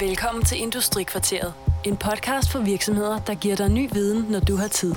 [0.00, 1.54] Velkommen til Industrikvarteret.
[1.84, 4.94] En podcast for virksomheder, der giver dig ny viden, når du har tid.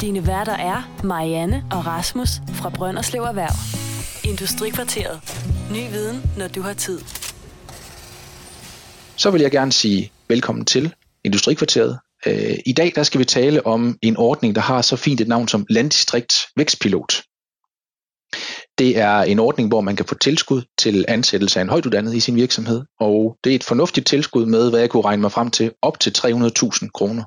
[0.00, 3.54] Dine værter er Marianne og Rasmus fra Brønderslev Erhverv.
[4.30, 5.20] Industrikvarteret.
[5.70, 7.00] Ny viden, når du har tid.
[9.16, 11.98] Så vil jeg gerne sige velkommen til Industrikvarteret.
[12.26, 15.28] Øh, I dag der skal vi tale om en ordning, der har så fint et
[15.28, 17.22] navn som Landdistrikt Vækstpilot.
[18.78, 22.20] Det er en ordning, hvor man kan få tilskud til ansættelse af en højtuddannet i
[22.20, 25.50] sin virksomhed, og det er et fornuftigt tilskud med, hvad jeg kunne regne mig frem
[25.50, 27.24] til, op til 300.000 kroner.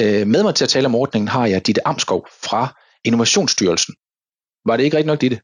[0.00, 3.94] Øh, med mig til at tale om ordningen har jeg Ditte Amskov fra Innovationsstyrelsen.
[4.66, 5.40] Var det ikke rigtigt nok, Ditte?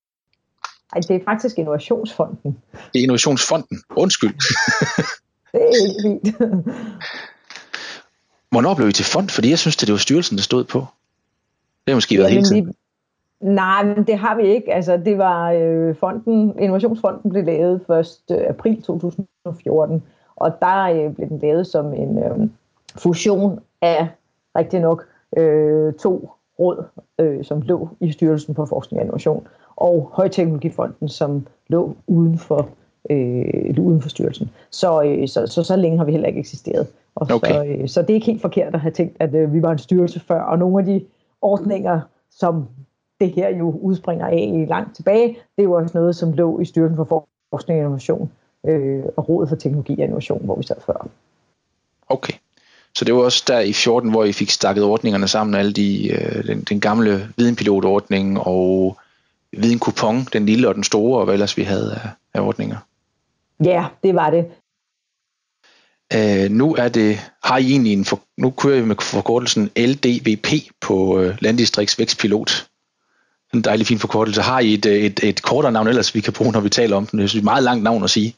[0.95, 2.57] Nej, det er faktisk Innovationsfonden.
[2.73, 3.83] Det er Innovationsfonden.
[3.97, 4.35] Undskyld.
[5.53, 6.37] det er helt fint.
[8.51, 9.29] Hvornår blev I til fond?
[9.29, 10.79] Fordi jeg synes, det var styrelsen, der stod på.
[10.79, 12.75] Det har måske været hele tiden.
[13.41, 14.75] Nej, men det har vi ikke.
[14.75, 17.81] Altså, det var øh, fonden, Innovationsfonden blev lavet
[18.31, 18.47] 1.
[18.49, 20.03] april 2014,
[20.37, 22.49] og der øh, blev den lavet som en øh,
[22.97, 24.09] fusion af
[24.57, 25.05] rigtig nok
[25.37, 26.85] øh, to råd,
[27.19, 32.69] øh, som lå i Styrelsen for Forskning og Innovation, og Højteknologifonden, som lå uden for,
[33.11, 34.51] øh, uden for styrelsen.
[34.71, 36.87] Så, øh, så, så, så længe har vi heller ikke eksisteret.
[37.15, 37.53] Og okay.
[37.53, 39.73] så, øh, så det er ikke helt forkert at have tænkt, at øh, vi var
[39.73, 41.05] en styrelse før, og nogle af de
[41.43, 42.69] ordninger, som
[43.21, 46.65] det her jo udspringer af langt tilbage, det er jo også noget, som lå i
[46.65, 48.31] Styrelsen for Forskning og Innovation
[48.67, 51.09] øh, og Rådet for Teknologi og Innovation, hvor vi sad før.
[52.09, 52.33] Okay.
[52.95, 56.13] Så det var også der i 14, hvor I fik stakket ordningerne sammen, alle de,
[56.13, 58.99] øh, den, den gamle videnpilotordning og
[59.53, 62.77] videnkupon, den lille og den store, og hvad ellers vi havde af, af ordninger.
[63.65, 64.47] Ja, det var det.
[66.15, 70.73] Uh, nu er det, har I egentlig en, for, nu kører vi med forkortelsen LDVP
[70.81, 72.69] på uh, Landdistrikts Vækstpilot
[73.55, 74.41] en dejlig fin forkortelse.
[74.41, 76.97] Har I et, øh, et, et kortere navn ellers, vi kan bruge, når vi taler
[76.97, 77.19] om den?
[77.19, 78.35] Det er et meget langt navn at sige.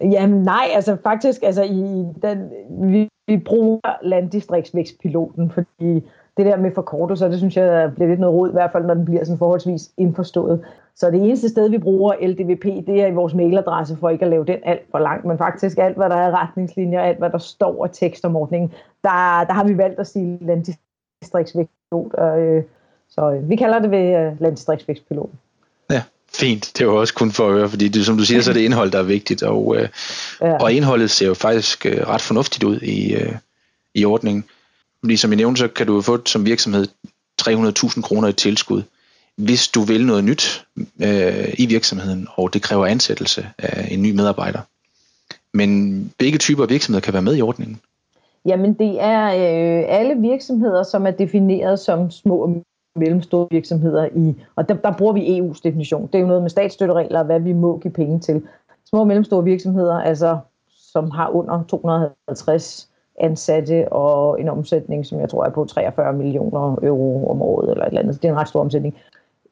[0.00, 2.50] Jamen nej, altså faktisk, altså i den,
[2.92, 6.02] vi, vi bruger landdistriktsvækstpiloten, fordi
[6.36, 8.94] det der med forkortelser, det synes jeg bliver lidt noget rod, i hvert fald når
[8.94, 10.64] den bliver sådan forholdsvis indforstået.
[10.96, 14.30] Så det eneste sted, vi bruger LDVP, det er i vores mailadresse, for ikke at
[14.30, 17.38] lave den alt for langt, men faktisk alt, hvad der er retningslinjer, alt, hvad der
[17.38, 18.72] står af tekst om ordningen,
[19.02, 22.64] der, der har vi valgt at sige landdistriktsvækstpilot, og øh,
[23.14, 25.38] så øh, vi kalder det ved øh, landdistriktsvækstpiloten.
[25.90, 26.02] Ja,
[26.34, 26.72] fint.
[26.78, 28.60] Det var også kun for at høre, fordi det, som du siger, så er det
[28.60, 29.88] indhold, der er vigtigt, og, øh,
[30.40, 30.56] ja.
[30.56, 33.32] og indholdet ser jo faktisk øh, ret fornuftigt ud i, øh,
[33.94, 34.44] i ordningen.
[35.00, 36.86] Fordi som jeg nævnte, så kan du få som virksomhed
[37.42, 38.82] 300.000 kroner i tilskud,
[39.36, 40.66] hvis du vil noget nyt
[41.02, 44.60] øh, i virksomheden, og det kræver ansættelse af en ny medarbejder.
[45.54, 47.80] Men begge typer virksomheder kan være med i ordningen.
[48.46, 52.62] Jamen det er øh, alle virksomheder, som er defineret som små og
[52.96, 56.06] mellemstore virksomheder i, og der, der bruger vi EU's definition.
[56.06, 58.42] Det er jo noget med statsstøtteregler, hvad vi må give penge til.
[58.84, 60.38] Små og mellemstore virksomheder, altså
[60.68, 62.90] som har under 250
[63.20, 67.84] ansatte og en omsætning, som jeg tror er på 43 millioner euro om året eller
[67.84, 68.22] et eller andet.
[68.22, 68.94] Det er en ret stor omsætning.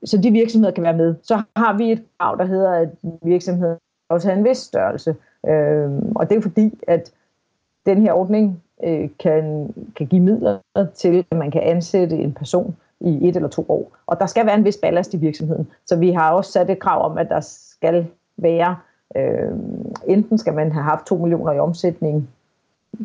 [0.04, 1.14] Så de virksomheder kan være med.
[1.22, 2.88] Så har vi et krav, der hedder, at
[3.22, 3.78] virksomheden
[4.08, 5.16] også har en vis størrelse.
[5.48, 7.12] Øhm, og det er fordi, at
[7.86, 10.58] den her ordning øh, kan, kan give midler
[10.94, 13.96] til, at man kan ansætte en person, i et eller to år.
[14.06, 15.68] Og der skal være en vis ballast i virksomheden.
[15.86, 18.76] Så vi har også sat et krav om, at der skal være,
[19.16, 19.52] øh,
[20.06, 22.28] enten skal man have haft 2 millioner i omsætning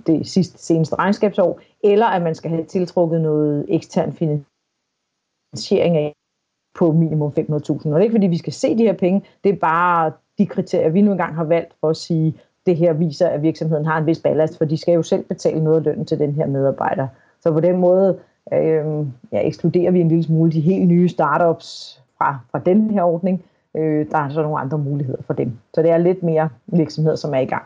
[0.07, 6.15] det sidste, seneste regnskabsår, eller at man skal have tiltrukket noget ekstern finansiering af
[6.75, 7.39] på minimum 500.000.
[7.69, 10.45] Og det er ikke fordi, vi skal se de her penge, det er bare de
[10.45, 13.97] kriterier, vi nu engang har valgt for at sige, det her viser, at virksomheden har
[13.97, 16.47] en vis ballast, for de skal jo selv betale noget af lønnen til den her
[16.47, 17.07] medarbejder.
[17.41, 18.19] Så på den måde
[18.53, 23.03] øh, ja, ekskluderer vi en lille smule de helt nye startups fra, fra den her
[23.03, 23.43] ordning.
[23.77, 25.51] Øh, der er så nogle andre muligheder for dem.
[25.73, 27.63] Så det er lidt mere virksomheder, som er i gang.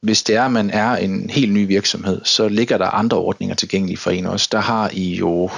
[0.00, 3.54] Hvis det er, at man er en helt ny virksomhed, så ligger der andre ordninger
[3.54, 4.48] tilgængelige for en også.
[4.52, 5.50] Der har I jo,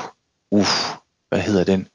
[0.51, 0.67] uh,
[1.29, 1.87] hvad hedder den?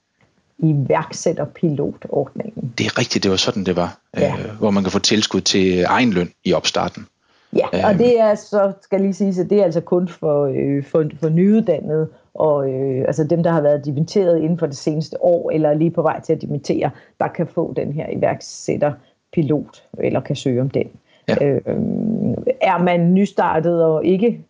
[0.63, 2.73] iværksætterpilotordningen.
[2.77, 3.97] Det er rigtigt, det var sådan, det var.
[4.17, 4.33] Ja.
[4.33, 7.07] Øh, hvor man kan få tilskud til egen løn i opstarten.
[7.55, 7.97] Ja, og øhm.
[7.97, 11.29] det er så, skal lige sige, at det er altså kun for, øh, for, for
[11.29, 15.73] nyuddannede, og øh, altså dem, der har været dimitteret inden for det seneste år, eller
[15.73, 16.89] lige på vej til at dimittere,
[17.19, 20.87] der kan få den her iværksætterpilot, eller kan søge om den.
[21.27, 21.45] Ja.
[21.45, 21.61] Øh,
[22.61, 24.45] er man nystartet og ikke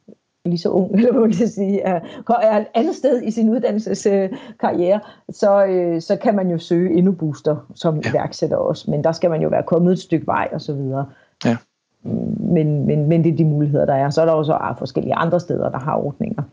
[0.46, 2.00] lige så ung, eller hvad man kan sige, er,
[2.42, 5.00] er et andet sted i sin uddannelseskarriere,
[5.30, 8.10] så, øh, så kan man jo søge endnu booster som ja.
[8.10, 11.06] iværksætter også, men der skal man jo være kommet et stykke vej og så videre.
[11.46, 11.58] Ja.
[12.40, 14.10] Men, men, men det er de muligheder, der er.
[14.10, 16.44] Så er der også forskellige andre steder, der har ordninger.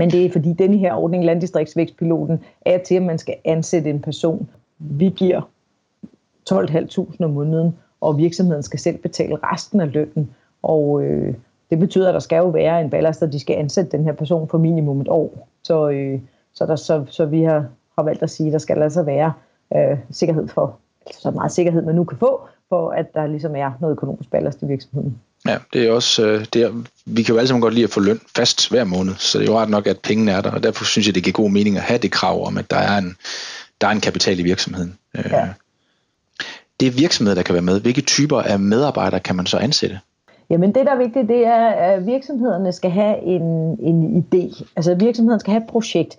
[0.00, 4.00] Men det er fordi denne her ordning, Landdistriktsvækstpiloten, er til, at man skal ansætte en
[4.00, 4.50] person.
[4.78, 5.40] Vi giver
[6.50, 10.30] 12.500 om måneden, og virksomheden skal selv betale resten af lønnen.
[10.62, 11.34] Og øh,
[11.70, 14.12] det betyder, at der skal jo være en ballast, at de skal ansætte den her
[14.12, 15.48] person for minimum et år.
[15.62, 16.20] Så, øh,
[16.52, 17.66] så, der, så, så vi har,
[17.98, 19.32] har valgt at sige, at der skal altså være
[19.76, 23.56] øh, sikkerhed for, altså så meget sikkerhed man nu kan få, for at der ligesom
[23.56, 25.20] er noget økonomisk ballast i virksomheden.
[25.46, 26.72] Ja, det er også, øh, det er,
[27.06, 29.48] vi kan jo alle sammen godt lide at få løn fast hver måned, så det
[29.48, 31.50] er jo ret nok, at pengene er der, og derfor synes jeg, det giver god
[31.50, 33.16] mening at have det krav om, at der er en,
[33.80, 34.98] der er en kapital i virksomheden.
[35.14, 35.48] Øh, ja.
[36.80, 37.80] Det er virksomheder, der kan være med.
[37.80, 40.00] Hvilke typer af medarbejdere kan man så ansætte?
[40.50, 43.42] Jamen det, der er vigtigt, det er, at virksomhederne skal have en,
[43.80, 44.64] en idé.
[44.76, 46.18] Altså virksomheden skal have et projekt.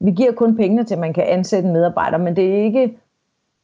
[0.00, 2.96] Vi giver kun pengene til, at man kan ansætte en medarbejder, men det er ikke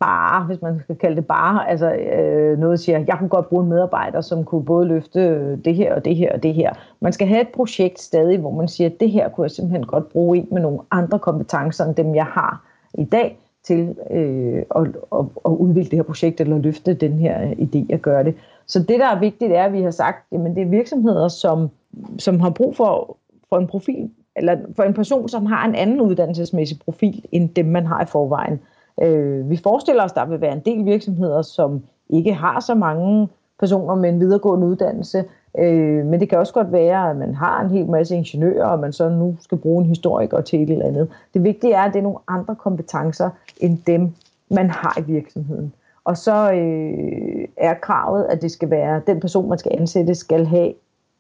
[0.01, 3.63] bare, hvis man skal kalde det bare, altså øh, noget siger, jeg kunne godt bruge
[3.63, 6.73] en medarbejder, som kunne både løfte øh, det her og det her og det her.
[7.01, 10.09] Man skal have et projekt stadig, hvor man siger, det her kunne jeg simpelthen godt
[10.09, 12.65] bruge en med nogle andre kompetencer, end dem jeg har
[12.95, 14.83] i dag, til øh, at,
[15.13, 18.35] at, at udvikle det her projekt, eller løfte den her øh, idé at gøre det.
[18.67, 21.71] Så det, der er vigtigt, er, at vi har sagt, jamen det er virksomheder, som,
[22.19, 23.17] som har brug for,
[23.49, 27.67] for en profil, eller for en person, som har en anden uddannelsesmæssig profil, end dem,
[27.67, 28.61] man har i forvejen.
[29.03, 32.75] Øh, vi forestiller os, at der vil være en del virksomheder, som ikke har så
[32.75, 33.29] mange
[33.61, 35.25] personer med en videregående uddannelse,
[35.59, 38.79] øh, men det kan også godt være, at man har en hel masse ingeniører, og
[38.79, 41.09] man så nu skal bruge en historiker til et eller andet.
[41.35, 44.15] Det vigtige er, at det er nogle andre kompetencer, end dem,
[44.51, 45.73] man har i virksomheden.
[46.05, 50.47] Og så øh, er kravet, at det skal være, den person, man skal ansætte, skal
[50.47, 50.73] have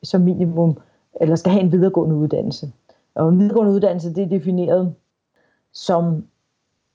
[0.02, 0.76] som minimum,
[1.20, 2.72] eller skal have en videregående uddannelse.
[3.14, 4.94] Og en videregående uddannelse, det er defineret
[5.72, 6.24] som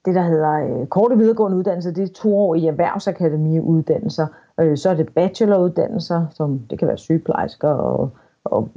[0.06, 4.28] det, der hedder øh, korte videregående uddannelser, det er to år i erhvervsakademiuddannelser.
[4.60, 8.10] Øh, så er det bacheloruddannelser, som det kan være sygeplejersker og,
[8.44, 8.70] og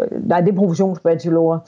[0.00, 1.58] øh, nej, det er professionsbachelorer.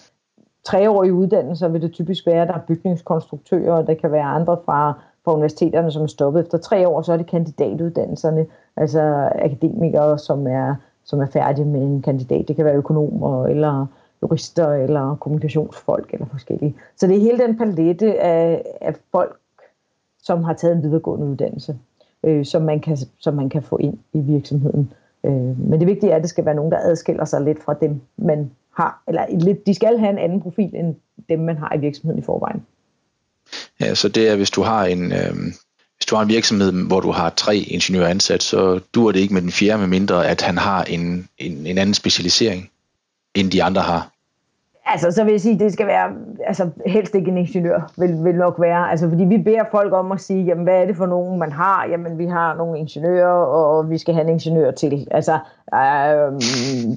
[0.64, 4.93] Treårige uddannelser vil det typisk være, der er bygningskonstruktører, og der kan være andre fra,
[5.25, 8.46] fra universiteterne, som er stoppet efter tre år, så er det kandidatuddannelserne,
[8.76, 12.48] altså akademikere, som er, som er færdige med en kandidat.
[12.48, 13.87] Det kan være økonomer eller
[14.26, 16.75] jurister eller kommunikationsfolk eller forskellige.
[16.96, 19.37] Så det er hele den palette af, af folk,
[20.23, 21.78] som har taget en videregående uddannelse,
[22.25, 24.93] øh, som, man kan, som man kan få ind i virksomheden.
[25.25, 27.75] Øh, men det vigtige er, at det skal være nogen, der adskiller sig lidt fra
[27.81, 29.02] dem, man har.
[29.08, 30.94] Eller lidt, de skal have en anden profil end
[31.29, 32.62] dem, man har i virksomheden i forvejen.
[33.81, 35.34] Ja, så det er, hvis du har en, øh,
[35.96, 39.34] hvis du har en virksomhed, hvor du har tre ingeniører ansat, så dur det ikke
[39.34, 42.70] med den fjerde, med mindre at han har en, en, en anden specialisering
[43.34, 44.16] end de andre har?
[44.88, 46.12] Altså, så vil jeg sige, at det skal være,
[46.47, 48.91] altså helst ikke en ingeniør, vil, vil nok være.
[48.91, 51.53] Altså, fordi vi beder folk om at sige, jamen, hvad er det for nogen, man
[51.53, 51.87] har?
[51.91, 55.09] Jamen, vi har nogle ingeniører, og vi skal have en ingeniør til.
[55.11, 55.33] Altså,
[55.75, 56.33] øh,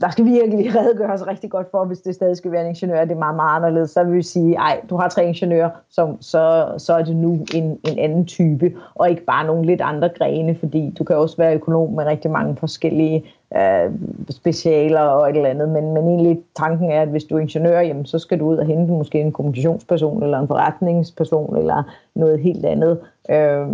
[0.01, 3.11] der skal virkelig redegøres rigtig godt for, hvis det stadig skal være en ingeniør, det
[3.11, 3.91] er meget, meget anderledes.
[3.91, 7.45] Så vil vi sige, ej, du har tre ingeniører, så, så, så er det nu
[7.53, 11.37] en, en anden type, og ikke bare nogle lidt andre grene, fordi du kan også
[11.37, 13.25] være økonom med rigtig mange forskellige
[13.57, 13.91] øh,
[14.29, 17.79] specialer og et eller andet, men, men egentlig tanken er, at hvis du er ingeniør,
[17.79, 21.83] jamen, så skal du ud og hente måske en kommunikationsperson, eller en forretningsperson, eller
[22.15, 22.99] noget helt andet.
[23.29, 23.67] Øh,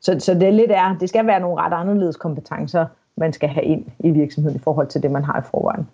[0.00, 2.86] så, så det lidt er, det skal være nogle ret anderledes kompetencer,
[3.16, 5.88] man skal have ind i virksomheden i forhold til det, man har i forvejen.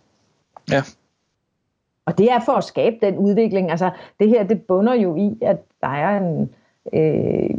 [0.70, 0.82] Ja.
[2.06, 3.70] Og det er for at skabe den udvikling.
[3.70, 6.50] Altså, det her, det bunder jo i, at der er en,
[6.92, 7.50] øh,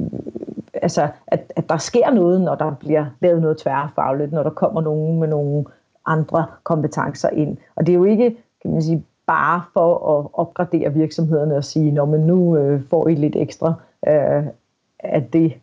[0.82, 4.82] altså, at, at der sker noget, når der bliver lavet noget tværfagligt, når der kommer
[4.82, 5.66] nogen med nogle
[6.06, 7.58] andre kompetencer ind.
[7.76, 11.92] Og det er jo ikke, kan man sige, bare for at opgradere virksomhederne og sige,
[11.92, 13.74] når man nu øh, får I lidt ekstra,
[14.08, 14.44] øh,
[15.00, 15.54] at det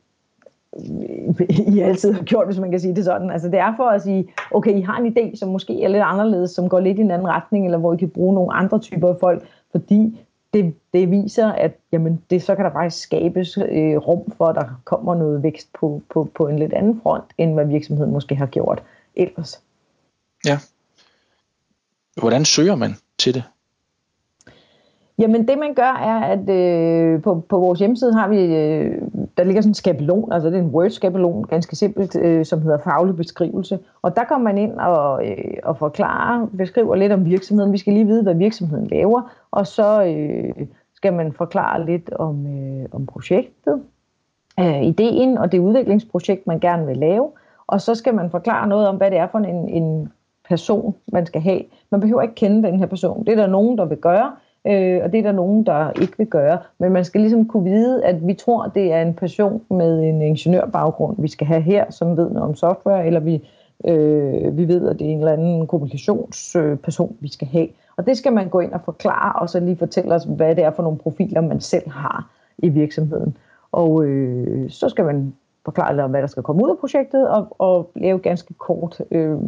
[0.77, 3.31] øh, I altid har gjort, hvis man kan sige det sådan.
[3.31, 6.03] Altså det er for at sige, okay, I har en idé, som måske er lidt
[6.03, 8.79] anderledes, som går lidt i en anden retning, eller hvor I kan bruge nogle andre
[8.79, 10.21] typer af folk, fordi
[10.55, 14.55] det, det viser, at jamen, det, så kan der faktisk skabes øh, rum for, at
[14.55, 18.35] der kommer noget vækst på, på, på en lidt anden front, end hvad virksomheden måske
[18.35, 18.83] har gjort
[19.17, 19.63] ellers.
[20.47, 20.59] Ja.
[22.21, 23.43] Hvordan søger man til det?
[25.19, 29.03] Jamen det man gør er, at øh, på, på vores hjemmeside har vi, øh,
[29.37, 32.79] der ligger sådan en skabelon, altså det er en Word-skabelon, ganske simpelt, øh, som hedder
[32.79, 33.79] faglig beskrivelse.
[34.03, 37.73] Og der kommer man ind og, øh, og forklarer, beskriver lidt om virksomheden.
[37.73, 42.47] Vi skal lige vide, hvad virksomheden laver, og så øh, skal man forklare lidt om,
[42.47, 43.83] øh, om projektet,
[44.61, 47.31] øh, ideen og det udviklingsprojekt, man gerne vil lave.
[47.67, 50.13] Og så skal man forklare noget om, hvad det er for en, en
[50.49, 51.63] person, man skal have.
[51.91, 53.25] Man behøver ikke kende den her person.
[53.25, 54.33] Det er der nogen, der vil gøre,
[54.67, 56.59] øh, og det er der nogen, der ikke vil gøre.
[56.79, 60.23] Men man skal ligesom kunne vide, at vi tror, det er en person med en
[60.23, 63.49] ingeniørbaggrund, vi skal have her, som ved noget om software, eller vi,
[63.85, 67.69] øh, vi ved, at det er en eller anden kommunikationsperson, vi skal have.
[67.97, 70.65] Og det skal man gå ind og forklare, og så lige fortælle os, hvad det
[70.65, 73.37] er for nogle profiler, man selv har i virksomheden.
[73.73, 77.29] Og øh, så skal man forklare lidt om, hvad der skal komme ud af projektet,
[77.29, 79.39] og, og lave ganske kort øh,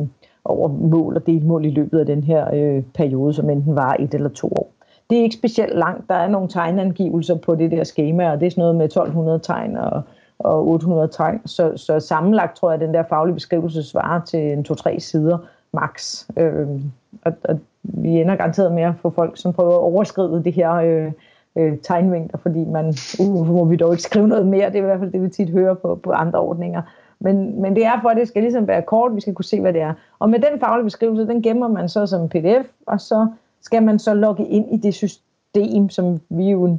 [0.45, 4.15] over mål og delmål i løbet af den her øh, periode, som enten var et
[4.15, 4.76] eller to år.
[5.11, 6.09] Det er ikke specielt langt.
[6.09, 9.39] Der er nogle tegnangivelser på det der schema, og det er sådan noget med 1200
[9.39, 10.03] tegn og,
[10.39, 11.41] og 800 tegn.
[11.47, 15.39] Så, så sammenlagt tror jeg, at den der faglige beskrivelse svarer til en to-tre sider
[15.73, 16.25] max.
[16.37, 16.69] Øh,
[17.23, 20.73] og, og vi ender garanteret med at få folk, som prøver at overskride det her
[20.73, 21.13] øh,
[21.59, 24.67] øh, tegnmængder, fordi man, uh, må vi dog ikke skrive noget mere.
[24.67, 26.83] Det er i hvert fald det, vi tit hører på, på andre ordninger.
[27.21, 29.61] Men, men det er for, at det skal ligesom være kort, vi skal kunne se,
[29.61, 29.95] hvad det er.
[30.19, 33.27] Og med den faglige beskrivelse, den gemmer man så som pdf, og så
[33.67, 36.79] skal man så logge ind i det system, som vi jo,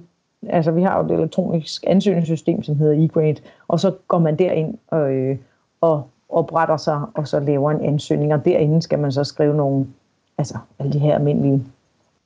[0.49, 4.77] altså vi har jo et elektronisk ansøgningssystem, som hedder eGrade, og så går man derind
[4.87, 5.37] og, øh,
[5.81, 9.87] og opretter sig, og så laver en ansøgning, og derinde skal man så skrive nogle,
[10.37, 11.63] altså alle de her almindelige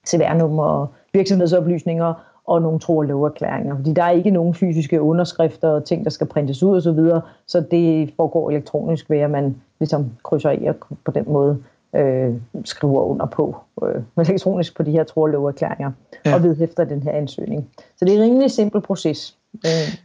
[0.07, 2.13] CVR-numre, virksomhedsoplysninger,
[2.45, 3.75] og nogle tro- og loverklæringer.
[3.75, 6.91] Fordi der er ikke nogen fysiske underskrifter og ting, der skal printes ud osv., så,
[6.91, 10.75] videre, så det foregår elektronisk ved, at man ligesom krydser i og
[11.05, 11.57] på den måde
[11.95, 12.33] øh,
[12.65, 15.91] skriver under på øh, elektronisk på de her tro- og loverklæringer
[16.25, 16.35] ja.
[16.35, 17.69] og vedhæfter den her ansøgning.
[17.97, 19.37] Så det er en rimelig simpel proces.
[19.65, 19.95] Øh.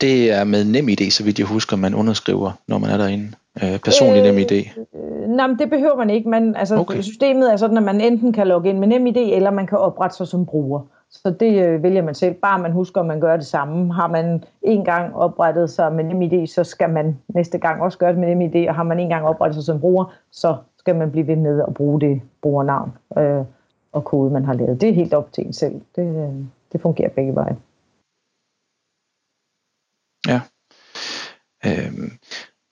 [0.00, 3.32] Det er med nem idé, så vidt jeg husker, man underskriver, når man er derinde.
[3.62, 4.80] Øh, personlig øh, nem idé.
[4.98, 6.28] Øh, nej, men det behøver man ikke.
[6.28, 7.00] Man, altså, okay.
[7.00, 9.78] Systemet er sådan, at man enten kan logge ind med nem idé, eller man kan
[9.78, 10.80] oprette sig som bruger.
[11.14, 12.34] Så det øh, vælger man selv.
[12.34, 13.94] Bare man husker, at man gør det samme.
[13.94, 18.10] Har man en gang oprettet sig med NemID, så skal man næste gang også gøre
[18.10, 18.68] det med NemID.
[18.68, 21.62] Og har man en gang oprettet sig som bruger, så skal man blive ved med
[21.68, 23.44] at bruge det brugernavn øh,
[23.92, 24.80] og kode, man har lavet.
[24.80, 25.80] Det er helt op til en selv.
[25.96, 27.56] Det, øh, det fungerer begge veje.
[30.28, 30.40] Ja.
[31.66, 32.18] Øhm,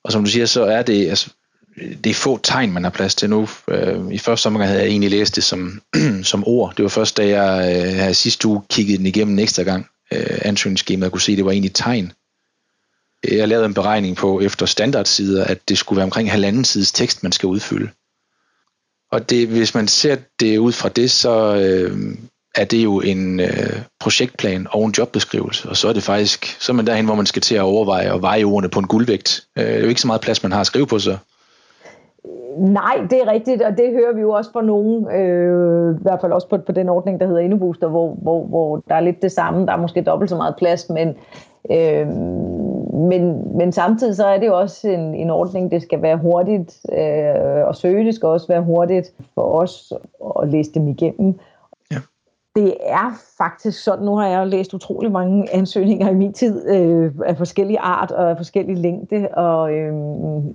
[0.04, 1.34] og som du siger, så er det, altså,
[1.76, 3.48] det er få tegn, man har plads til nu.
[3.68, 5.82] Øh, I første omgang havde jeg egentlig læst det som,
[6.22, 6.76] som ord.
[6.76, 9.86] Det var først, da jeg øh, her sidste uge kiggede den igennem en ekstra gang,
[10.12, 12.12] øh, ansøgningsskemaet, kunne se, at det var egentlig tegn.
[13.30, 17.22] Jeg lavede en beregning på efter standardsider, at det skulle være omkring halvanden sides tekst,
[17.22, 17.90] man skal udfylde.
[19.12, 22.16] Og det, hvis man ser det ud fra det, så øh,
[22.54, 26.72] er det jo en øh, projektplan og en jobbeskrivelse, og så er det faktisk, så
[26.72, 29.44] er man derhen, hvor man skal til at overveje og veje ordene på en guldvægt.
[29.58, 31.16] Øh, det er jo ikke så meget plads, man har at skrive på, så
[32.56, 36.20] Nej, det er rigtigt, og det hører vi jo også fra nogen, øh, i hvert
[36.20, 39.22] fald også på, på den ordning, der hedder Indebooster, hvor, hvor, hvor der er lidt
[39.22, 39.66] det samme.
[39.66, 41.08] Der er måske dobbelt så meget plads, men,
[41.70, 42.06] øh,
[42.94, 46.80] men, men samtidig så er det jo også en, en ordning, det skal være hurtigt
[46.92, 49.92] øh, at søge, det skal også være hurtigt for os
[50.42, 51.38] at læse dem igennem
[52.56, 57.12] det er faktisk sådan, nu har jeg læst utrolig mange ansøgninger i min tid øh,
[57.24, 59.94] af forskellige art og af forskellige længde, og øh,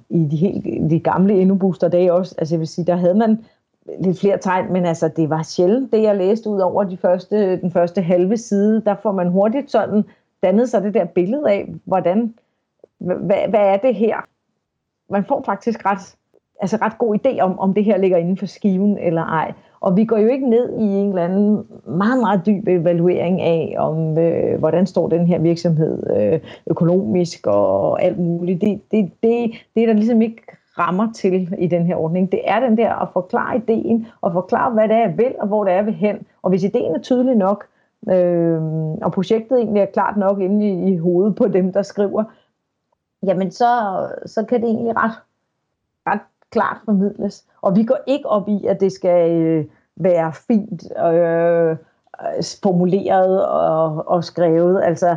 [0.10, 3.46] i de, helt, de gamle endobooster dage også, altså jeg vil sige, der havde man
[4.00, 7.62] lidt flere tegn, men altså det var sjældent det, jeg læste ud over de første,
[7.62, 10.04] den første halve side, der får man hurtigt sådan
[10.44, 12.34] dannet sig det der billede af, hvordan,
[12.98, 14.18] hvad, hvad er det her?
[15.10, 16.16] Man får faktisk ret,
[16.62, 19.54] altså ret god idé om, om det her ligger inden for skiven eller ej.
[19.79, 23.75] Og vi går jo ikke ned i en eller anden meget, meget dyb evaluering af,
[23.77, 28.62] om øh, hvordan står den her virksomhed øh, økonomisk og alt muligt.
[28.62, 30.41] Det, det, det, det er der ligesom ikke
[30.79, 32.31] rammer til i den her ordning.
[32.31, 35.48] Det er den der at forklare ideen, og forklare, hvad det er, jeg vil, og
[35.48, 36.17] hvor det er, jeg vil hen.
[36.41, 37.65] Og hvis ideen er tydelig nok,
[38.10, 38.62] øh,
[39.01, 42.24] og projektet egentlig er klart nok inde i, i hovedet på dem, der skriver,
[43.24, 43.67] jamen så,
[44.25, 45.12] så kan det egentlig ret,
[46.07, 46.19] ret
[46.51, 47.46] klart formidles.
[47.62, 51.77] Og vi går ikke op i, at det skal øh, være fint øh, øh,
[52.63, 54.82] formuleret og, og skrevet.
[54.84, 55.16] Altså,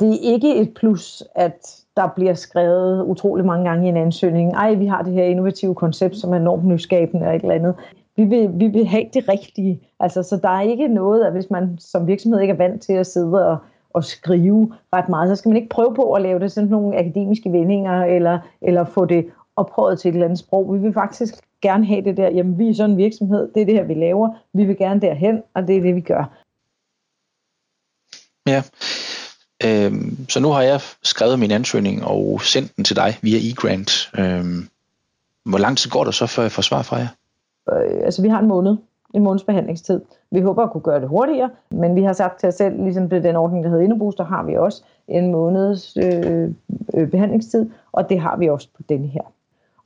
[0.00, 4.52] det er ikke et plus, at der bliver skrevet utrolig mange gange i en ansøgning.
[4.52, 7.74] Ej, vi har det her innovative koncept, som er enormt nyskabende og et eller andet.
[8.16, 9.80] Vi vil, vi vil have det rigtige.
[10.00, 12.92] Altså, så der er ikke noget, at hvis man som virksomhed ikke er vant til
[12.92, 13.56] at sidde og,
[13.90, 16.98] og skrive ret meget, så skal man ikke prøve på at lave det sådan nogle
[16.98, 19.26] akademiske vendinger, eller, eller få det
[19.60, 20.74] ophøjet til et eller andet sprog.
[20.74, 23.66] Vi vil faktisk gerne have det der, jamen vi er sådan en virksomhed, det er
[23.66, 26.24] det her, vi laver, vi vil gerne derhen, og det er det, vi gør.
[28.46, 28.62] Ja,
[29.64, 34.10] øhm, så nu har jeg skrevet min ansøgning og sendt den til dig via eGrant.
[34.18, 34.68] Øhm,
[35.44, 37.08] hvor lang tid går der så, før jeg får svar fra jer?
[37.72, 38.76] Øh, altså vi har en måned,
[39.14, 40.00] en måneds behandlingstid.
[40.30, 43.08] Vi håber at kunne gøre det hurtigere, men vi har sagt til os selv, ligesom
[43.08, 46.48] det den ordning, der hedder Innobooster, har vi også en måneds øh,
[46.94, 49.22] øh, behandlingstid, og det har vi også på denne her.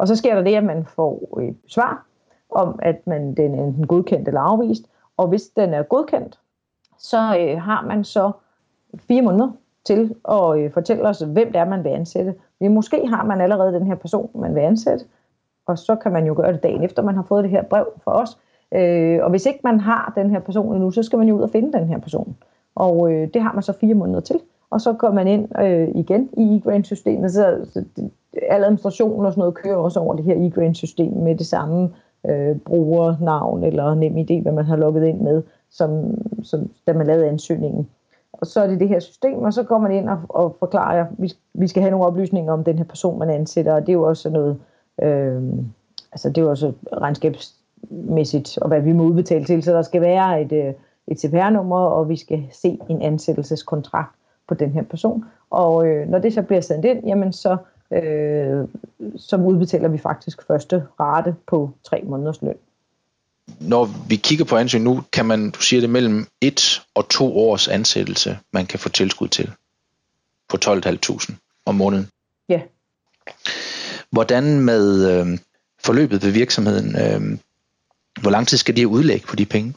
[0.04, 2.06] Og så sker der det, at man får et svar
[2.50, 4.82] om, at man den er enten godkendt eller afvist.
[5.16, 6.38] Og hvis den er godkendt,
[6.98, 8.32] så øh, har man så
[9.08, 9.50] fire måneder
[9.84, 12.34] til at øh, fortælle os, hvem det er, man vil ansætte.
[12.60, 15.04] Vi måske har man allerede den her person, man vil ansætte,
[15.66, 17.86] og så kan man jo gøre det dagen efter, man har fået det her brev
[18.04, 18.38] fra os.
[18.74, 21.42] Øh, og hvis ikke man har den her person endnu, så skal man jo ud
[21.42, 22.36] og finde den her person.
[22.74, 24.40] Og øh, det har man så fire måneder til
[24.74, 27.84] og så går man ind øh, igen i e-grant-systemet, så, så
[28.48, 31.90] al administration og sådan noget kører også over det her e-grant-system med det samme
[32.26, 35.90] øh, brugernavn eller nem idé, hvad man har logget ind med, som,
[36.42, 37.88] som, da man lavede ansøgningen.
[38.32, 41.04] Og så er det det her system, og så går man ind og, og forklarer,
[41.04, 43.88] at vi, vi skal have nogle oplysninger om den her person, man ansætter, og det
[43.88, 44.60] er jo også noget,
[45.02, 45.42] øh,
[46.12, 50.00] altså det er jo også regnskabsmæssigt, og hvad vi må udbetale til, så der skal
[50.00, 50.74] være et, øh,
[51.08, 54.14] et CPR-nummer, og vi skal se en ansættelseskontrakt
[54.48, 55.24] på den her person.
[55.50, 57.56] Og øh, når det så bliver sendt ind, jamen så,
[57.92, 58.68] øh,
[59.16, 62.56] så udbetaler vi faktisk første rate på tre måneders løn.
[63.60, 67.38] Når vi kigger på ansøgning nu, kan man, du siger det, mellem et og to
[67.38, 69.50] års ansættelse, man kan få tilskud til
[70.48, 71.34] på 12.500
[71.66, 72.08] om måneden.
[72.48, 72.60] Ja.
[74.10, 75.38] Hvordan med øh,
[75.84, 76.96] forløbet ved virksomheden?
[76.96, 77.38] Øh,
[78.20, 79.74] hvor lang tid skal de udlægge på de penge?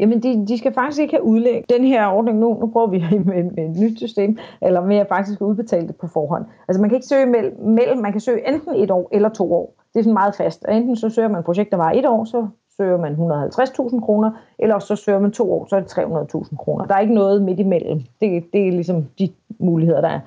[0.00, 1.64] Jamen, de, de skal faktisk ikke have udlæg.
[1.68, 5.08] Den her ordning nu, nu prøver vi med, med et nyt system, eller med at
[5.08, 6.44] faktisk udbetale det på forhånd.
[6.68, 9.54] Altså, man kan ikke søge mellem, mellem, man kan søge enten et år eller to
[9.54, 9.74] år.
[9.92, 10.64] Det er sådan meget fast.
[10.64, 12.46] Og enten så søger man et projekt, der var et år, så
[12.76, 16.86] søger man 150.000 kroner, eller så søger man to år, så er det 300.000 kroner.
[16.86, 18.00] Der er ikke noget midt imellem.
[18.20, 20.20] Det, det er ligesom de muligheder, der er.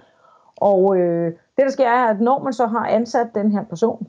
[0.58, 4.08] Og øh, det, der sker, er, at når man så har ansat den her person,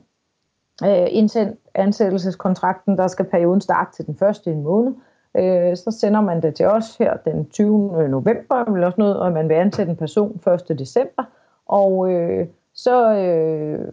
[0.83, 5.77] øh, indsendt ansættelseskontrakten, der skal perioden starte til den første i en måned, øh, Øh,
[5.77, 8.07] så sender man det til os her den 20.
[8.09, 10.79] november, eller også noget, og man vil ansætte en person 1.
[10.79, 11.23] december,
[11.65, 13.91] og øh, så øh,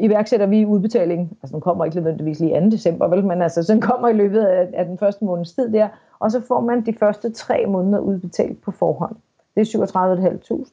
[0.00, 2.66] iværksætter vi udbetaling, altså den kommer ikke nødvendigvis lige 2.
[2.66, 5.88] december, vel, men altså den kommer i løbet af, af den første måneds tid der,
[6.18, 9.16] og så får man de første tre måneder udbetalt på forhånd.
[9.54, 9.86] Det er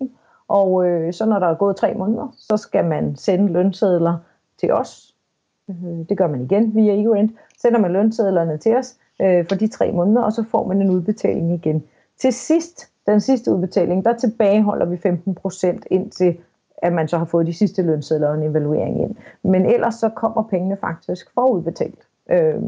[0.02, 0.08] 37.500,
[0.48, 4.18] og øh, så når der er gået tre måneder, så skal man sende lønsedler
[4.60, 5.16] til os.
[5.70, 5.76] Øh,
[6.10, 7.32] det gør man igen via eGrant.
[7.58, 10.90] Sender man lønsedlerne til os øh, for de tre måneder, og så får man en
[10.90, 11.84] udbetaling igen.
[12.20, 16.38] Til sidst, den sidste udbetaling, der tilbageholder vi 15% indtil
[16.82, 19.16] at man så har fået de sidste lønsedler og en evaluering ind.
[19.44, 22.08] Men ellers så kommer pengene faktisk forudbetalt.
[22.32, 22.62] Øh,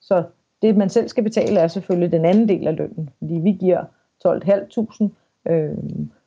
[0.00, 0.24] så
[0.62, 3.84] det, man selv skal betale, er selvfølgelig den anden del af lønnen, fordi vi giver
[4.26, 5.08] 12.500,
[5.52, 5.70] øh,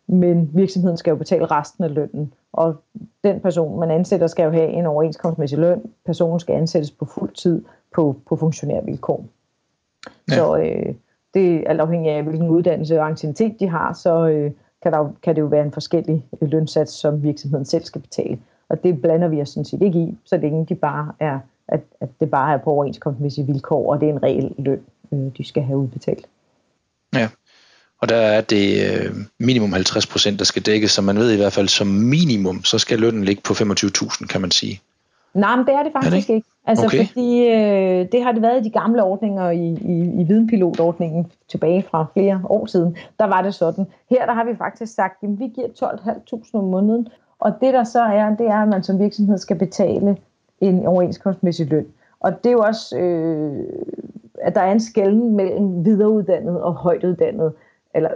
[0.08, 2.34] men virksomheden skal jo betale resten af lønnen.
[2.54, 2.76] Og
[3.24, 5.82] den person, man ansætter, skal jo have en overenskomstmæssig løn.
[6.06, 7.64] Personen skal ansættes på fuld tid
[7.96, 9.26] på, på funktionærvilkår.
[10.30, 10.36] Ja.
[10.36, 10.94] Så øh,
[11.34, 14.52] det er alt afhængig af, hvilken uddannelse og ancienitet de har, så, øh,
[14.86, 18.40] kan, der, kan det jo være en forskellig lønsats, som virksomheden selv skal betale.
[18.70, 21.80] Og det blander vi os sådan set ikke i, så længe de bare er, at,
[22.02, 24.82] at det bare er på overenskomstmæssige vilkår, og det er en reel løn,
[25.14, 26.28] øh, de skal have udbetalt.
[27.16, 27.30] Ja,
[28.02, 31.38] og der er det øh, minimum 50 procent, der skal dækkes, så man ved i
[31.38, 34.82] hvert fald som minimum, så skal lønnen ligge på 25.000, kan man sige.
[35.36, 36.38] Nej, men det er det faktisk er det?
[36.38, 36.48] ikke.
[36.68, 37.08] Altså, okay.
[37.08, 41.84] fordi øh, det har det været i de gamle ordninger i, i, i videnpilotordningen tilbage
[41.84, 42.98] fra flere år siden.
[43.20, 43.86] Der var det sådan.
[44.10, 47.08] Her der har vi faktisk sagt, at vi giver 12.500 om måneden,
[47.40, 50.18] og det der så er, det er, at man som virksomhed skal betale
[50.62, 51.86] en overenskomstmæssig løn.
[52.20, 53.64] Og det er jo også, øh,
[54.42, 57.54] at der er en skælden mellem videreuddannet og højtuddannet,
[57.94, 58.10] eller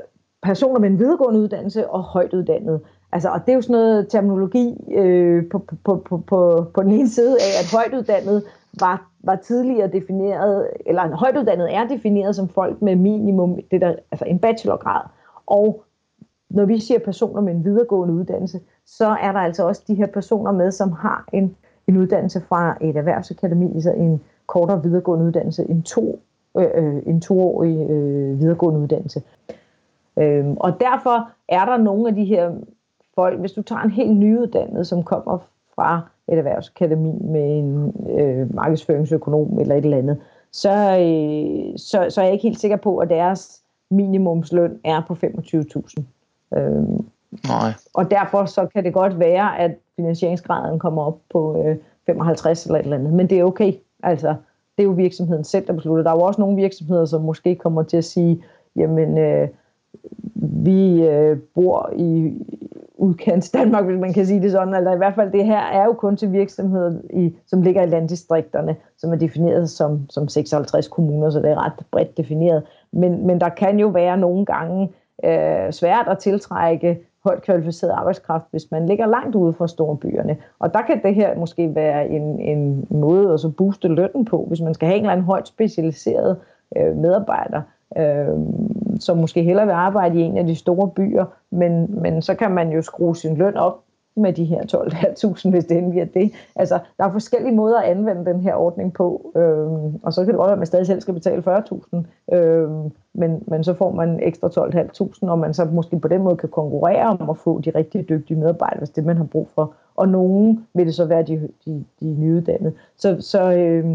[0.44, 2.82] personer med en videregående uddannelse og højtuddannet.
[3.12, 6.92] Altså, og det er jo sådan noget terminologi øh, på, på, på, på, på den
[6.92, 8.44] ene side af, at højtuddannet
[8.80, 13.96] var, var tidligere defineret, eller en højtuddannet er defineret som folk med minimum, det der,
[14.12, 15.02] altså en bachelorgrad.
[15.48, 15.84] Og
[16.50, 20.08] når vi siger personer med en videregående uddannelse, så er der altså også de her
[20.08, 21.56] personer med, som har en,
[21.88, 26.22] en uddannelse fra et erhvervsakademi, så en kortere videregående uddannelse, en, to,
[26.58, 29.22] øh, øh en toårig øh, videregående uddannelse.
[30.18, 32.52] Øhm, og derfor er der nogle af de her
[33.20, 35.38] folk, hvis du tager en helt nyuddannet, som kommer
[35.76, 40.18] fra et erhvervsakademi med en øh, markedsføringsøkonom eller et eller andet,
[40.52, 45.14] så, øh, så, så er jeg ikke helt sikker på, at deres minimumsløn er på
[45.14, 46.04] 25.000.
[46.58, 46.84] Øh,
[47.48, 47.74] Nej.
[47.94, 52.80] Og derfor så kan det godt være, at finansieringsgraden kommer op på øh, 55 eller
[52.80, 53.14] et eller andet.
[53.14, 53.74] Men det er okay.
[54.04, 54.28] Altså,
[54.78, 56.04] det er jo virksomheden selv, der beslutter.
[56.04, 58.44] Der er jo også nogle virksomheder, som måske kommer til at sige,
[58.76, 59.48] jamen, øh,
[60.66, 62.34] vi øh, bor i
[63.00, 64.74] udkants Danmark, hvis man kan sige det sådan.
[64.74, 67.86] Altså i hvert fald det her er jo kun til virksomheder, i, som ligger i
[67.86, 72.64] landdistrikterne, som er defineret som, som 56 kommuner, så det er ret bredt defineret.
[72.92, 74.90] Men, men der kan jo være nogle gange
[75.26, 80.38] øh, svært at tiltrække højt kvalificeret arbejdskraft, hvis man ligger langt ude fra store byerne.
[80.60, 84.46] Og der kan det her måske være en, en måde at så booste lønnen på,
[84.48, 86.38] hvis man skal have en eller anden højt specialiseret
[86.78, 87.62] øh, medarbejder,
[87.98, 88.28] øh,
[89.00, 92.52] som måske hellere vil arbejde i en af de store byer, men, men så kan
[92.52, 93.80] man jo skrue sin løn op
[94.16, 96.32] med de her 12.500, hvis det endelig er det.
[96.56, 100.28] Altså, der er forskellige måder at anvende den her ordning på, øh, og så kan
[100.28, 102.70] det godt være, at man stadig selv skal betale 40.000, øh,
[103.14, 106.50] men, men så får man ekstra 12.500, og man så måske på den måde kan
[106.50, 109.74] konkurrere om at få de rigtig dygtige medarbejdere, hvis det man har brug for.
[109.96, 112.74] Og nogen vil det så være de, de, de nyuddannede.
[112.98, 113.86] Så, så, øh,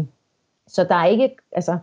[0.67, 1.77] så der er ikke, altså,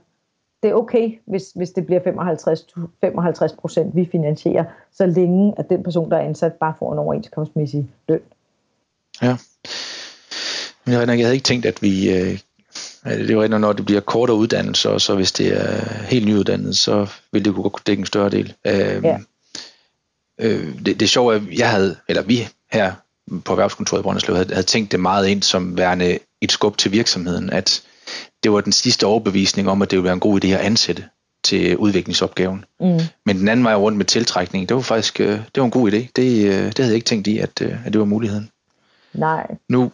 [0.62, 2.66] det er okay, hvis, hvis det bliver 55,
[3.01, 6.98] 55 procent, vi finansierer, så længe at den person, der er ansat, bare får en
[6.98, 8.20] overenskomstmæssig løn.
[9.22, 9.37] Ja.
[10.85, 12.11] Men jeg havde ikke tænkt, at vi...
[12.16, 12.38] Øh,
[13.05, 17.07] det var når det bliver kortere uddannelse, og så hvis det er helt nyuddannet, så
[17.33, 18.55] vil det kunne dække en større del.
[18.66, 19.18] Øh, ja.
[20.40, 22.92] øh, det, det er sjovt, at jeg havde, eller vi her
[23.44, 26.92] på erhvervskontoret i Brønderslev, havde, havde tænkt det meget ind som værende et skub til
[26.92, 27.83] virksomheden, at
[28.42, 31.05] det var den sidste overbevisning om, at det ville være en god idé at ansætte
[31.44, 32.64] til udviklingsopgaven.
[32.81, 33.00] Mm.
[33.26, 35.92] Men den anden vej rundt med tiltrækning, det var faktisk øh, det var en god
[35.92, 36.07] idé.
[36.16, 38.50] Det, øh, det havde jeg ikke tænkt i, at, øh, at det var muligheden.
[39.14, 39.46] Nej.
[39.68, 39.92] Nu,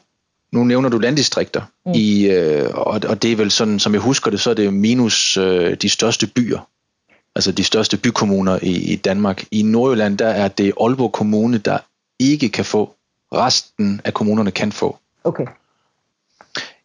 [0.53, 1.93] nu nævner du landdistrikter, mm.
[1.95, 2.29] i,
[2.75, 5.39] og, og det er vel sådan, som jeg husker det, så er det minus
[5.83, 6.69] de største byer.
[7.35, 9.45] Altså de største bykommuner i, i Danmark.
[9.51, 11.79] I Nordjylland, der er det Aalborg Kommune, der
[12.19, 12.95] ikke kan få.
[13.33, 14.99] Resten af kommunerne kan få.
[15.25, 15.47] Okay.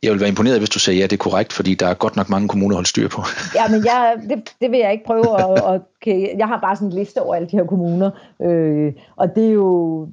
[0.03, 2.15] Jeg vil være imponeret, hvis du sagde, ja, det er korrekt, fordi der er godt
[2.15, 3.21] nok mange kommuner at holde styr på.
[3.59, 5.81] ja, men jeg, det, det vil jeg ikke prøve at...
[6.01, 8.11] Okay, jeg har bare sådan en liste over alle de her kommuner,
[8.41, 10.07] øh, og det er jo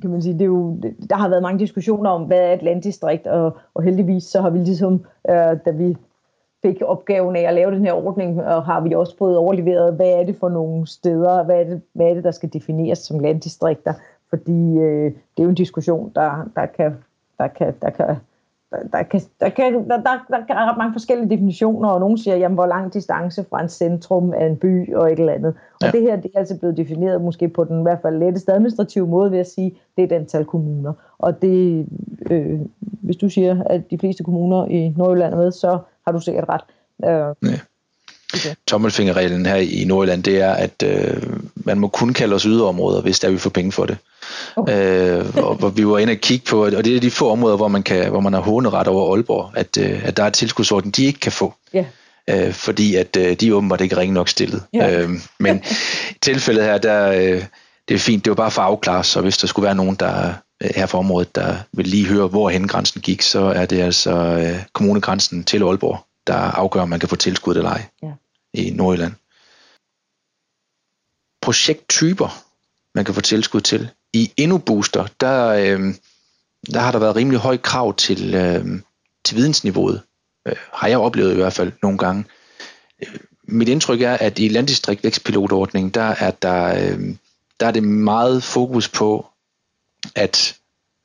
[0.00, 2.62] kan man sige, det er jo, der har været mange diskussioner om, hvad er et
[2.62, 5.96] landdistrikt, og, og heldigvis så har vi ligesom, øh, da vi
[6.62, 10.08] fik opgaven af at lave den her ordning, og har vi også fået overleveret, hvad
[10.08, 13.18] er det for nogle steder, hvad er det, hvad er det der skal defineres som
[13.18, 13.92] landdistrikter,
[14.30, 16.94] fordi øh, det er jo en diskussion, der, der kan,
[17.38, 18.16] der kan, der kan
[18.92, 22.36] der, kan, der, kan, der, der, der er ret mange forskellige definitioner, og nogen siger,
[22.36, 25.54] jamen, hvor lang distance fra en centrum af en by og et eller andet.
[25.80, 25.90] Og ja.
[25.90, 29.06] det her det er altså blevet defineret måske på den i hvert fald letteste administrative
[29.06, 30.92] måde ved at sige, det er et antal kommuner.
[31.18, 31.86] Og det,
[32.30, 32.60] øh,
[33.02, 36.48] hvis du siger, at de fleste kommuner i Nordjylland er med, så har du sikkert
[36.48, 36.64] ret.
[37.04, 37.58] Øh, ja.
[38.34, 38.54] Okay.
[38.66, 41.22] Tommelfingerreglen her i Nordjylland, det er, at øh,
[41.54, 43.96] man må kun kalde os yderområder, hvis der vi får penge for det.
[44.56, 45.18] Okay.
[45.18, 47.56] Øh, og, hvor vi var inde og kigge på, og det er de få områder,
[47.56, 50.96] hvor man, kan, hvor man har håneret over Aalborg, at, øh, at der er tilskudsordning,
[50.96, 51.54] de ikke kan få.
[51.76, 51.86] Yeah.
[52.30, 54.62] Øh, fordi at øh, de åbenbart ikke ringe nok stillet.
[54.76, 55.02] Yeah.
[55.02, 55.62] Øh, men
[56.22, 57.44] tilfældet her, der, øh,
[57.88, 59.94] det er fint, det var bare for at afklare, så hvis der skulle være nogen,
[59.94, 63.66] der øh, her for området, der vil lige høre, hvor hen grænsen gik, så er
[63.66, 67.84] det altså øh, kommunegrænsen til Aalborg, der afgør, om man kan få tilskud eller ej
[68.04, 68.14] yeah
[68.54, 69.14] i Nordjylland.
[71.42, 72.44] Projekttyper,
[72.94, 73.90] man kan få tilskud til.
[74.12, 75.94] I endnu booster, der, øh,
[76.72, 78.80] der har der været rimelig høj krav til, øh,
[79.24, 80.02] til vidensniveauet.
[80.48, 82.24] Øh, har jeg oplevet i hvert fald nogle gange.
[83.02, 87.14] Øh, mit indtryk er, at i landdistrikt vækstpilotordningen, der er, der, øh,
[87.60, 89.26] der er det meget fokus på
[90.14, 90.58] at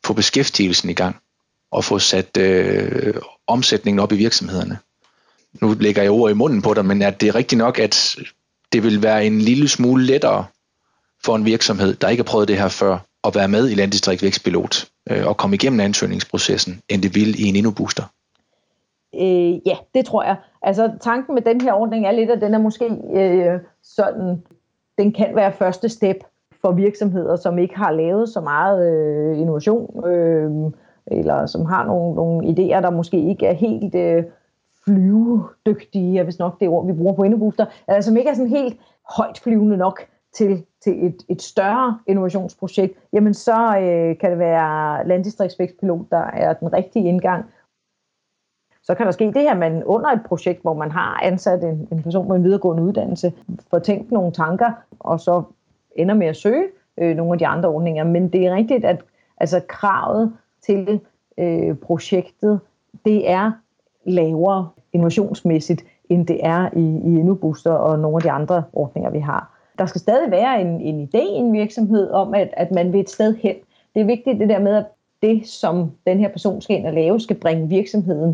[0.06, 1.16] få beskæftigelsen i gang
[1.72, 3.14] og få sat øh,
[3.48, 4.80] omsætningen op i virksomhederne.
[5.62, 8.16] Nu lægger jeg ord i munden på dig, men at det er rigtigt nok, at
[8.74, 10.46] det vil være en lille smule lettere
[11.26, 14.24] for en virksomhed, der ikke har prøvet det her før, at være med i Landdistrikt
[14.24, 18.04] Vækstpilot øh, og komme igennem ansøgningsprocessen, end det vil i en InnoBooster?
[19.16, 20.36] Øh, ja, det tror jeg.
[20.62, 24.44] Altså tanken med den her ordning er lidt, at den er måske øh, sådan,
[24.98, 26.18] den kan være første step
[26.62, 30.52] for virksomheder, som ikke har lavet så meget øh, innovation, øh,
[31.08, 34.24] eller som har nogle, nogle idéer, der måske ikke er helt øh,
[34.88, 38.50] flyvedygtige, jeg vist nok det ord, vi bruger på Indebooster, altså som ikke er sådan
[38.50, 38.78] helt
[39.18, 40.02] højt flyvende nok
[40.34, 46.54] til, til et, et større innovationsprojekt, jamen så øh, kan det være landdistriktsvækstpilot, der er
[46.54, 47.46] den rigtige indgang.
[48.84, 51.64] Så kan der ske det her, at man under et projekt, hvor man har ansat
[51.64, 53.34] en, en person med en videregående uddannelse,
[53.70, 55.44] får tænkt nogle tanker, og så
[55.96, 58.04] ender med at søge øh, nogle af de andre ordninger.
[58.04, 59.04] Men det er rigtigt, at
[59.38, 61.00] altså, kravet til
[61.38, 62.60] øh, projektet,
[63.06, 63.52] det er
[64.06, 69.20] lavere innovationsmæssigt, end det er i, i InnoBooster og nogle af de andre ordninger, vi
[69.20, 72.94] har der skal stadig være en, en idé i en virksomhed om, at, at man
[72.94, 73.56] vil et sted hen.
[73.96, 74.86] Det er vigtigt det der med, at
[75.22, 78.30] det, som den her person skal ind og lave, skal bringe virksomheden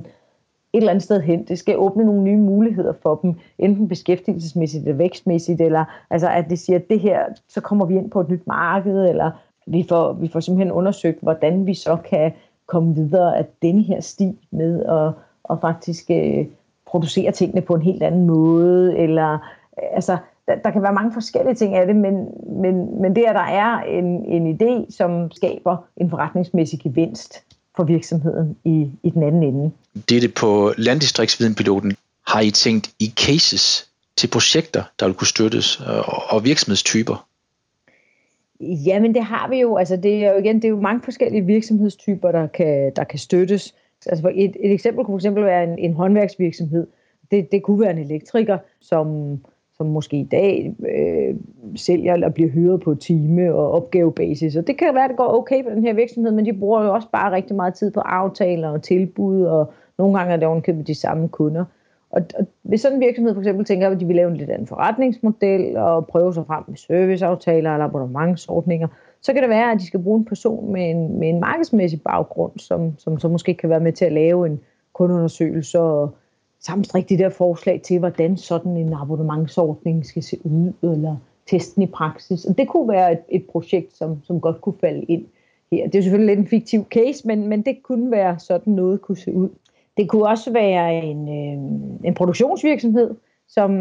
[0.74, 1.44] et eller andet sted hen.
[1.44, 6.46] Det skal åbne nogle nye muligheder for dem, enten beskæftigelsesmæssigt eller vækstmæssigt, eller altså at
[6.50, 9.32] det siger, at det her, så kommer vi ind på et nyt marked, eller
[9.68, 12.32] vi får, vi får simpelthen undersøgt, hvordan vi så kan
[12.68, 15.12] komme videre af denne her sti med at,
[15.50, 16.46] at faktisk øh,
[16.86, 21.14] producere tingene på en helt anden måde, eller øh, altså der, der kan være mange
[21.14, 22.14] forskellige ting af det, men,
[22.62, 27.44] men, men det, at der er en, en idé, som skaber en forretningsmæssig gevinst
[27.76, 29.72] for virksomheden i, i den anden ende.
[30.10, 31.96] Det er det på landdistriktsvidenpiloten.
[32.28, 37.28] Har I tænkt i cases til projekter, der vil kunne støttes, og, og virksomhedstyper?
[38.60, 39.78] Ja, men det har vi jo.
[39.78, 43.20] Altså, det er jo igen, det er jo mange forskellige virksomhedstyper, der kan, der kan
[43.20, 43.74] støttes.
[44.08, 46.88] Altså, et, et eksempel kunne for eksempel være en, en håndværksvirksomhed.
[47.32, 49.38] Det, det kunne være en elektriker, som,
[49.78, 51.36] som måske i dag øh,
[51.76, 54.56] sælger eller bliver hyret på time og opgavebasis.
[54.56, 56.84] Og det kan være, at det går okay på den her virksomhed, men de bruger
[56.84, 60.48] jo også bare rigtig meget tid på aftaler og tilbud, og nogle gange er det
[60.48, 61.66] ovenkøbet de samme kunder.
[62.14, 64.50] Og, og hvis sådan en virksomhed for eksempel tænker, at de vil lave en lidt
[64.50, 68.88] anden forretningsmodel og prøve sig frem med serviceaftaler eller abonnementsordninger,
[69.22, 72.02] så kan det være, at de skal bruge en person med en, med en markedsmæssig
[72.02, 74.60] baggrund, som, som så måske kan være med til at lave en
[74.94, 76.16] kundeundersøgelse og
[76.60, 81.16] sammenstrikke de der forslag til, hvordan sådan en abonnementsordning skal se ud, eller
[81.50, 82.46] testen i praksis.
[82.46, 85.26] Og det kunne være et, et projekt, som, som godt kunne falde ind
[85.72, 85.88] her.
[85.90, 89.18] Det er selvfølgelig lidt en fiktiv case, men, men det kunne være sådan noget kunne
[89.18, 89.50] se ud.
[89.98, 93.16] Det kunne også være en, øh, en produktionsvirksomhed,
[93.48, 93.72] som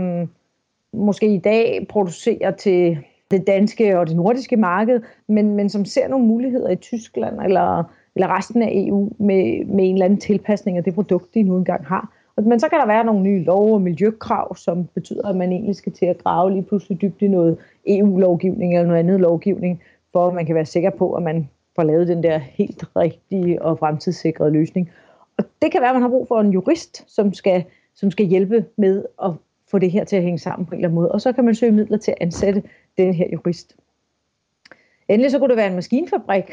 [0.92, 2.98] måske i dag producerer til
[3.30, 7.84] det danske og det nordiske marked, men, men som ser nogle muligheder i Tyskland eller,
[8.14, 11.56] eller resten af EU med, med en eller anden tilpasning af det produkt, de nu
[11.56, 12.12] engang har.
[12.36, 15.76] Men så kan der være nogle nye lov- og miljøkrav, som betyder, at man egentlig
[15.76, 20.28] skal til at grave lige pludselig dybt i noget EU-lovgivning eller noget andet lovgivning, for
[20.28, 23.78] at man kan være sikker på, at man får lavet den der helt rigtige og
[23.78, 24.90] fremtidssikrede løsning.
[25.38, 27.64] Og det kan være, at man har brug for en jurist, som skal,
[27.94, 29.30] som skal hjælpe med at
[29.70, 31.12] få det her til at hænge sammen på en eller anden måde.
[31.12, 32.62] Og så kan man søge midler til at ansætte
[32.96, 33.76] den her jurist.
[35.08, 36.50] Endelig så kunne det være en maskinfabrik,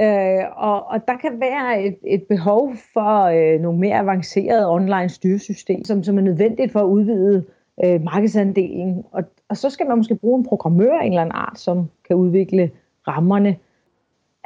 [0.00, 5.08] øh, og, og der kan være et, et behov for øh, nogle mere avancerede online
[5.08, 7.44] styresystem, som, som er nødvendigt for at udvide
[7.84, 9.04] øh, markedsandelen.
[9.12, 11.90] Og, og så skal man måske bruge en programmør af en eller anden art, som
[12.06, 12.70] kan udvikle
[13.08, 13.56] rammerne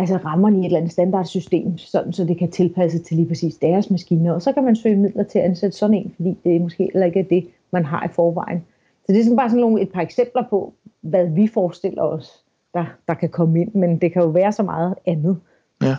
[0.01, 3.55] altså rammerne i et eller andet standardsystem, sådan, så det kan tilpasses til lige præcis
[3.55, 4.33] deres maskiner.
[4.33, 7.07] Og så kan man søge midler til at ansætte sådan en, fordi det måske heller
[7.07, 8.65] ikke er det, man har i forvejen.
[9.07, 12.31] Så det er sådan bare sådan nogle, et par eksempler på, hvad vi forestiller os,
[12.75, 15.41] der, der kan komme ind, men det kan jo være så meget andet.
[15.83, 15.97] Ja,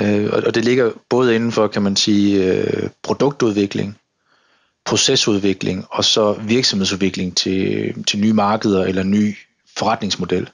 [0.00, 3.96] øh, og det ligger både inden for, kan man sige, øh, produktudvikling,
[4.84, 9.36] procesudvikling og så virksomhedsudvikling til, til nye markeder eller ny
[9.78, 10.50] forretningsmodel.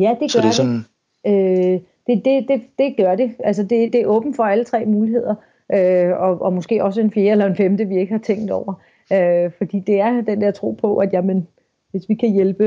[0.00, 0.46] Ja, det gør så det.
[0.46, 0.84] Er sådan, det
[1.26, 3.34] Øh, det, det, det, det gør det.
[3.44, 5.34] Altså det, det er åbent for alle tre muligheder,
[5.74, 8.74] øh, og, og måske også en fjerde eller en femte, vi ikke har tænkt over.
[9.12, 11.48] Øh, fordi det er den der tro på, at jamen,
[11.90, 12.64] hvis vi kan hjælpe,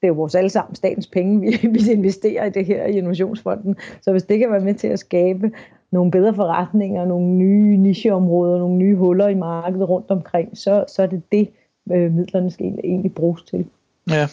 [0.00, 2.98] det er jo vores alle sammen statens penge, vi, vi investerer i det her i
[2.98, 5.52] Innovationsfonden, så hvis det kan være med til at skabe
[5.90, 11.02] nogle bedre forretninger, nogle nye nicheområder, nogle nye huller i markedet rundt omkring, så, så
[11.02, 11.48] er det det,
[11.92, 13.66] øh, midlerne skal egentlig bruges til.
[14.10, 14.26] Ja,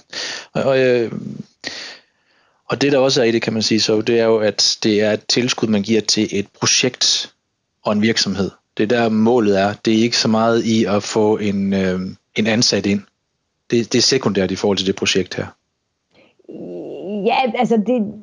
[0.54, 1.12] og, og øh,
[2.70, 4.78] og det der også er i det, kan man sige, så det er jo, at
[4.84, 7.34] det er et tilskud, man giver til et projekt
[7.84, 8.52] og en virksomhed.
[8.78, 9.74] Det der målet er.
[9.86, 12.00] Det er ikke så meget i at få en, øh,
[12.36, 13.02] en ansat ind.
[13.72, 15.46] Det, det er sekundært i forhold til det projekt her.
[17.26, 18.14] Ja, altså det,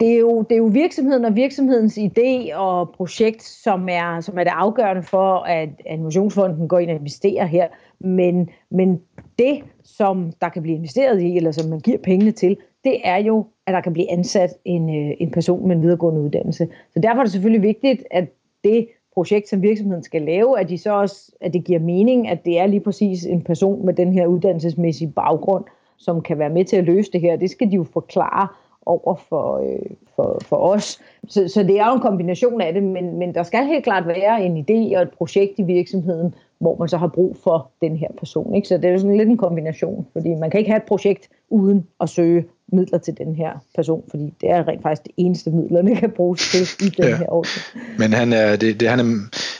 [0.00, 4.38] det, er jo, det er jo virksomheden og virksomhedens idé og projekt, som er, som
[4.38, 7.68] er det afgørende for, at Innovationsfonden går ind og investerer her.
[8.00, 9.00] Men, men
[9.38, 13.16] det, som der kan blive investeret i, eller som man giver pengene til, det er
[13.16, 16.68] jo, at der kan blive ansat en, øh, en person med en videregående uddannelse.
[16.92, 18.28] Så derfor er det selvfølgelig vigtigt, at
[18.64, 22.44] det projekt, som virksomheden skal lave, at, de så også, at det giver mening, at
[22.44, 25.64] det er lige præcis en person med den her uddannelsesmæssige baggrund,
[25.96, 27.36] som kan være med til at løse det her.
[27.36, 28.48] Det skal de jo forklare
[28.88, 31.00] over for, øh, for, for os.
[31.28, 34.06] Så, så det er jo en kombination af det, men, men der skal helt klart
[34.06, 37.96] være en idé og et projekt i virksomheden, hvor man så har brug for den
[37.96, 38.54] her person.
[38.54, 38.68] Ikke?
[38.68, 41.28] Så det er jo sådan lidt en kombination, fordi man kan ikke have et projekt
[41.50, 45.50] uden at søge midler til den her person, fordi det er rent faktisk det eneste
[45.50, 47.16] midlerne kan bruges til i den ja.
[47.16, 47.64] her ordning.
[47.98, 49.04] Men han er, det, det, han er,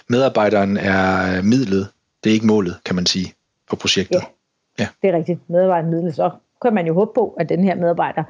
[0.08, 1.86] medarbejderen er midlet,
[2.24, 3.34] det er ikke målet, kan man sige,
[3.70, 4.22] på projektet.
[4.78, 4.88] Ja, ja.
[5.02, 5.50] det er rigtigt.
[5.50, 6.30] Medarbejderen midlet, så
[6.62, 8.24] kan man jo håbe på, at den her medarbejder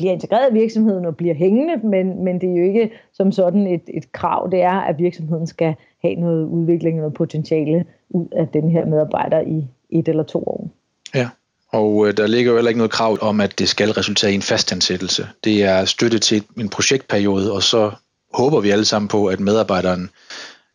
[0.00, 3.66] bliver integreret i virksomheden og bliver hængende, men, men det er jo ikke som sådan
[3.66, 8.26] et, et krav, det er, at virksomheden skal have noget udvikling og noget potentiale ud
[8.32, 10.70] af den her medarbejder i et eller to år.
[11.14, 11.28] Ja,
[11.68, 14.34] og øh, der ligger jo heller ikke noget krav om, at det skal resultere i
[14.34, 15.28] en fastansættelse.
[15.44, 17.90] Det er støtte til en projektperiode, og så
[18.34, 20.10] håber vi alle sammen på, at medarbejderen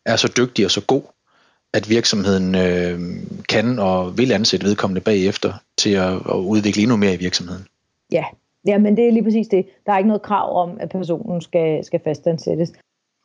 [0.04, 1.02] er så dygtig og så god,
[1.72, 3.00] at virksomheden øh,
[3.48, 7.66] kan og vil ansætte vedkommende bagefter til at, at udvikle endnu mere i virksomheden.
[8.12, 8.24] Ja,
[8.66, 9.66] ja, men det er lige præcis det.
[9.86, 12.72] Der er ikke noget krav om, at personen skal, skal fastansættes.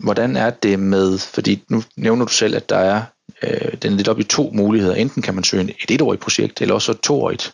[0.04, 3.02] Hvordan er det med, fordi nu nævner du selv, at der er
[3.44, 4.96] øh, den er lidt op i to muligheder.
[4.96, 7.54] Enten kan man søge et etårigt projekt, eller også et toårigt.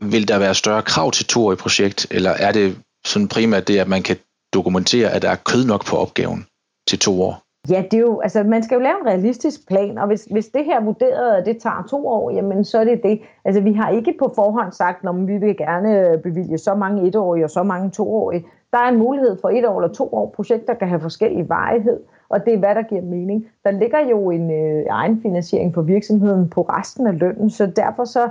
[0.00, 3.88] Vil der være større krav til toårigt projekt, eller er det sådan primært det, at
[3.88, 4.16] man kan
[4.52, 6.46] dokumentere, at der er kød nok på opgaven
[6.88, 7.47] til to år?
[7.70, 10.48] Ja, det er jo, altså man skal jo lave en realistisk plan, og hvis, hvis
[10.48, 13.20] det her vurderet, at det tager to år, jamen så er det det.
[13.44, 17.08] Altså vi har ikke på forhånd sagt, når vi vil gerne øh, bevilge så mange
[17.08, 18.46] etårige og så mange toårige.
[18.72, 20.32] Der er en mulighed for et år eller to år.
[20.36, 23.46] Projekter kan have forskellig varighed, og det er hvad der giver mening.
[23.64, 28.28] Der ligger jo en øh, egenfinansiering for virksomheden på resten af lønnen, så derfor så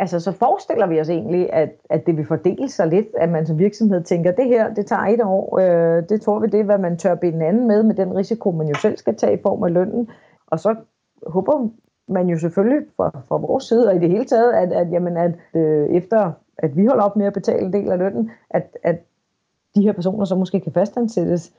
[0.00, 3.46] altså så forestiller vi os egentlig, at, at det vil fordele sig lidt, at man
[3.46, 6.64] som virksomhed tænker, det her, det tager et år, øh, det tror vi, det er,
[6.64, 9.42] hvad man tør binde anden med, med den risiko, man jo selv skal tage i
[9.42, 10.10] form af lønnen.
[10.46, 10.74] Og så
[11.26, 11.68] håber
[12.08, 15.16] man jo selvfølgelig fra, fra vores side, og i det hele taget, at, at, jamen,
[15.16, 18.76] at øh, efter at vi holder op med at betale en del af lønnen, at,
[18.82, 18.96] at
[19.74, 21.52] de her personer så måske kan fastansættes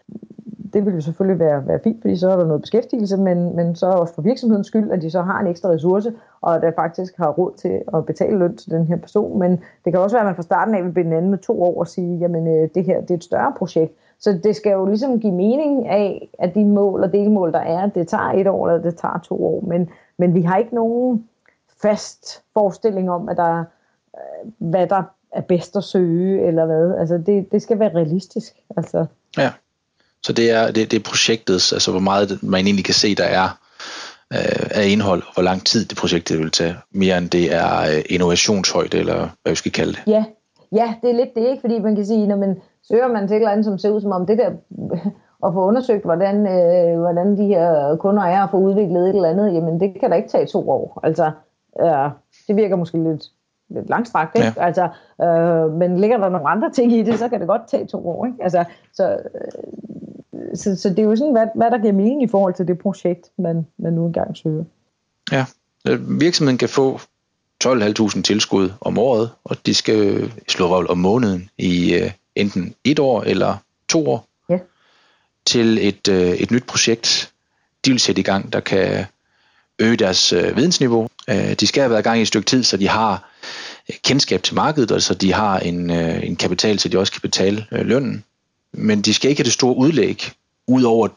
[0.73, 3.75] det vil jo selvfølgelig være, være fint, fordi så er der noget beskæftigelse, men, men
[3.75, 6.71] så også for virksomhedens skyld, at de så har en ekstra ressource, og at der
[6.75, 9.39] faktisk har råd til at betale løn til den her person.
[9.39, 9.51] Men
[9.85, 11.79] det kan også være, at man fra starten af vil binde anden med to år
[11.79, 13.93] og sige, jamen øh, det her det er et større projekt.
[14.19, 17.87] Så det skal jo ligesom give mening af, at de mål og delmål, der er,
[17.87, 19.63] det tager et år eller det tager to år.
[19.67, 21.27] Men, men vi har ikke nogen
[21.81, 23.63] fast forestilling om, at der,
[24.15, 26.95] øh, hvad der er bedst at søge, eller hvad.
[26.95, 28.53] Altså det, det skal være realistisk.
[28.77, 29.05] Altså.
[29.37, 29.51] Ja.
[30.23, 33.23] Så det er, det, det er projektets, altså hvor meget man egentlig kan se, der
[33.23, 33.47] er
[34.33, 37.55] øh, af indhold, og hvor lang tid det projekt det vil tage, mere end det
[37.55, 40.03] er øh, innovationshøjde, eller hvad vi skal kalde det.
[40.07, 40.25] Ja,
[40.71, 41.61] ja det er lidt det, ikke?
[41.61, 44.01] fordi man kan sige, når man søger man til et eller andet, som ser ud
[44.01, 44.51] som om det der,
[45.45, 49.29] at få undersøgt, hvordan, øh, hvordan de her kunder er, og få udviklet et eller
[49.29, 50.99] andet, jamen det kan da ikke tage to år.
[51.03, 51.31] Altså,
[51.81, 52.09] øh,
[52.47, 53.23] det virker måske lidt,
[53.69, 54.53] lidt langstrakt, ikke?
[54.57, 54.65] Ja.
[54.65, 54.89] Altså,
[55.23, 58.09] øh, men ligger der nogle andre ting i det, så kan det godt tage to
[58.09, 58.25] år.
[58.25, 58.43] Ikke?
[58.43, 59.71] Altså, så, øh,
[60.55, 62.79] så, så det er jo sådan, hvad, hvad der giver mening i forhold til det
[62.79, 64.63] projekt, man, man nu engang søger.
[65.31, 65.45] Ja,
[65.99, 66.99] virksomheden kan få
[67.63, 72.99] 12.500 tilskud om året, og de skal slå røvl om måneden i uh, enten et
[72.99, 73.57] år eller
[73.89, 74.57] to år ja.
[75.45, 77.31] til et, uh, et nyt projekt,
[77.85, 79.05] de vil sætte i gang, der kan
[79.79, 81.07] øge deres uh, vidensniveau.
[81.31, 83.31] Uh, de skal have været i gang i et stykke tid, så de har
[84.03, 87.21] kendskab til markedet, og så de har en, uh, en kapital, så de også kan
[87.21, 88.23] betale uh, lønnen
[88.73, 90.31] men de skal ikke have det store udlæg,
[90.67, 91.07] ud over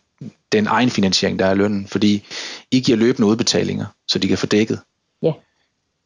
[0.53, 2.25] den egen finansiering, der er lønnen, fordi
[2.71, 4.81] I giver løbende udbetalinger, så de kan få dækket.
[5.23, 5.33] Ja.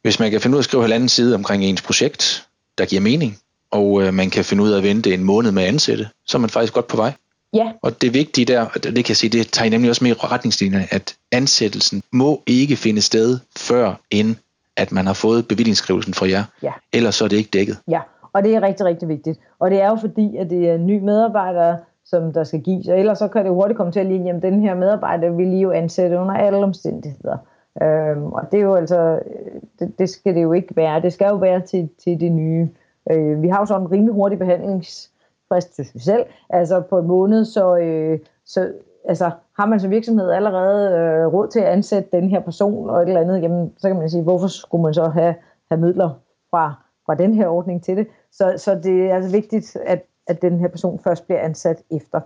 [0.02, 2.46] Hvis man kan finde ud af at skrive halvanden side omkring ens projekt,
[2.78, 3.38] der giver mening,
[3.70, 6.38] og øh, man kan finde ud af at vente en måned med at ansætte, så
[6.38, 7.12] er man faktisk godt på vej.
[7.54, 7.72] Ja.
[7.82, 10.86] Og det vigtige der, det kan jeg sige, det tager nemlig også med i retningslinjerne,
[10.90, 14.36] at ansættelsen må ikke finde sted før end
[14.76, 16.44] at man har fået bevillingsskrivelsen fra jer.
[16.62, 16.70] Ja.
[16.92, 17.76] Ellers så er det ikke dækket.
[17.88, 18.00] Ja,
[18.32, 19.40] og det er rigtig, rigtig vigtigt.
[19.58, 22.88] Og det er jo fordi, at det er nye medarbejdere, som der skal gives.
[22.88, 25.46] Og ellers så kan det hurtigt komme til at ligne, at den her medarbejder vil
[25.46, 27.36] lige jo ansætte under alle omstændigheder.
[27.82, 31.02] Øhm, og det er jo altså, øh, det, det skal det jo ikke være.
[31.02, 32.68] Det skal jo være til, til det nye.
[33.10, 37.06] Øh, vi har jo sådan en rimelig hurtig behandlingsfrist, synes vi selv, altså på en
[37.06, 38.72] måned, så, øh, så
[39.04, 43.02] altså, har man som virksomhed allerede øh, råd til at ansætte den her person og
[43.02, 45.34] et eller andet, jamen, så kan man sige, hvorfor skulle man så have,
[45.70, 46.10] have midler
[46.50, 46.74] fra,
[47.08, 48.06] fra den her ordning til det?
[48.32, 52.20] Så, så det er altså vigtigt, at, at den her person først bliver ansat efter.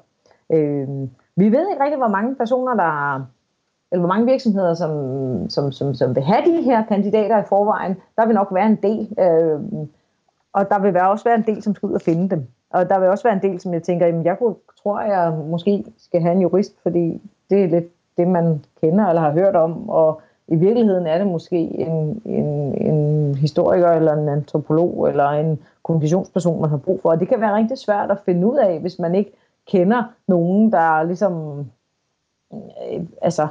[0.53, 0.89] Øh,
[1.37, 3.27] vi ved ikke rigtig, hvor mange personer, der
[3.93, 7.97] eller hvor mange virksomheder, som, som, som, som vil have de her kandidater i forvejen.
[8.17, 9.61] Der vil nok være en del, øh,
[10.53, 12.47] og der vil være også være en del, som skal ud og finde dem.
[12.71, 15.33] Og der vil også være en del, som jeg tænker, jamen jeg kunne, tror, jeg
[15.51, 19.57] måske skal have en jurist, fordi det er lidt det, man kender eller har hørt
[19.57, 25.29] om, og i virkeligheden er det måske en, en, en historiker eller en antropolog eller
[25.29, 27.11] en kommunikationsperson, man har brug for.
[27.11, 29.33] Og det kan være rigtig svært at finde ud af, hvis man ikke
[29.67, 31.59] kender nogen, der ligesom,
[32.53, 33.49] øh, altså,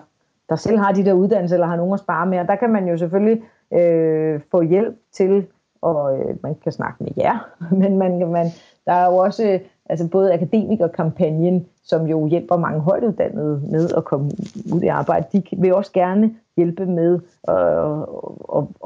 [0.50, 2.40] der selv har de der uddannelser, eller har nogen at spare med.
[2.40, 5.48] Og der kan man jo selvfølgelig øh, få hjælp til,
[5.82, 7.50] og øh, man kan snakke med jer,
[7.82, 8.46] men man, man,
[8.86, 9.60] der er jo også
[9.92, 14.32] altså både akademikerkampagnen, som jo hjælper mange højtuddannede med at komme
[14.74, 17.56] ud i arbejde, de vil også gerne hjælpe med at,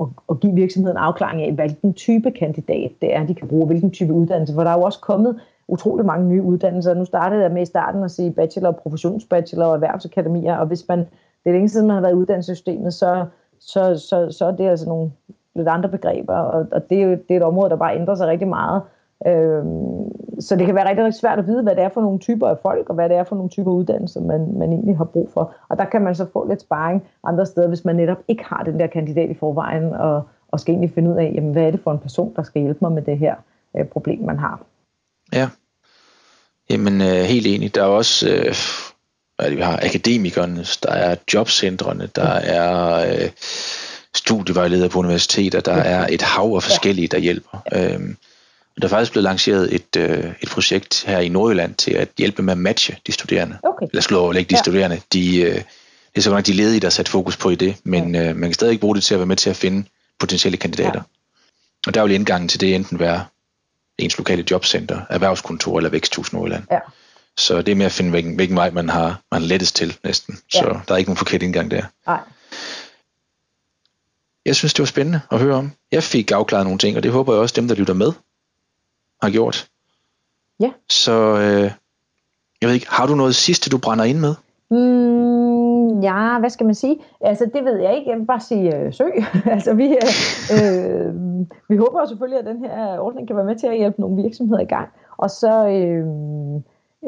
[0.01, 3.91] at, at give virksomheden afklaring af, hvilken type kandidat det er, de kan bruge, hvilken
[3.91, 4.53] type uddannelse.
[4.53, 6.93] For der er jo også kommet utrolig mange nye uddannelser.
[6.93, 10.99] Nu startede jeg med i starten at sige bachelor, professionsbachelor og erhvervsakademier, og hvis man,
[10.99, 13.25] det er længe siden, man har været i uddannelsessystemet, så,
[13.59, 15.11] så, så, så er det altså nogle
[15.55, 18.15] lidt andre begreber, og, og det, er jo, det er et område, der bare ændrer
[18.15, 18.81] sig rigtig meget.
[19.27, 22.19] Øhm, så det kan være rigtig, rigtig svært at vide, hvad det er for nogle
[22.19, 25.03] typer af folk, og hvad det er for nogle typer uddannelser, man, man egentlig har
[25.03, 25.55] brug for.
[25.69, 28.63] Og der kan man så få lidt sparring andre steder, hvis man netop ikke har
[28.63, 31.71] den der kandidat i forvejen, og, og skal egentlig finde ud af, jamen, hvad er
[31.71, 33.35] det for en person, der skal hjælpe mig med det her
[33.77, 34.59] øh, problem, man har.
[35.33, 35.49] Ja,
[36.69, 37.75] jamen øh, helt enig.
[37.75, 38.55] Der er også, øh,
[39.35, 43.29] hvad det, vi har akademikerne, der er jobcentrene, der er øh,
[44.15, 47.63] studievejledere på universiteter, der er et hav af forskellige, der hjælper.
[47.73, 48.15] Øh,
[48.81, 52.43] Der er faktisk blevet lanceret et, øh, et projekt her i Nordjylland til at hjælpe
[52.43, 53.57] med at matche de studerende.
[53.63, 53.85] Okay.
[53.91, 54.61] Eller slå overlægge de ja.
[54.61, 55.01] studerende.
[55.13, 55.63] De, øh, det
[56.15, 58.49] er så nok de ledige, der har sat fokus på i det, men øh, man
[58.49, 59.87] kan stadig bruge det til at være med til at finde
[60.19, 60.91] potentielle kandidater.
[60.93, 61.01] Ja.
[61.87, 63.25] Og der vil indgangen til det enten være
[63.97, 66.63] ens lokale jobcenter, erhvervskontor eller væksthus Nordjylland.
[66.71, 66.79] Ja.
[67.37, 70.39] Så det er med at finde, hvilken, hvilken vej man har man lettest til næsten.
[70.53, 70.59] Ja.
[70.59, 71.83] Så der er ikke nogen forkert indgang der.
[72.07, 72.19] Nej.
[74.45, 75.71] Jeg synes, det var spændende at høre om.
[75.91, 78.11] Jeg fik afklaret nogle ting, og det håber jeg også dem, der lytter med,
[79.21, 79.69] har gjort.
[80.59, 80.71] Ja.
[80.89, 81.71] Så øh,
[82.61, 84.35] jeg ved ikke, har du noget sidste, du brænder ind med?
[84.69, 86.99] Mm, ja, hvad skal man sige?
[87.21, 88.09] Altså, det ved jeg ikke.
[88.09, 89.13] Jeg vil bare sige øh, søg.
[89.55, 91.15] altså, vi, øh, øh,
[91.69, 94.61] vi håber selvfølgelig, at den her ordning kan være med til at hjælpe nogle virksomheder
[94.61, 94.89] i gang.
[95.17, 96.05] Og så øh,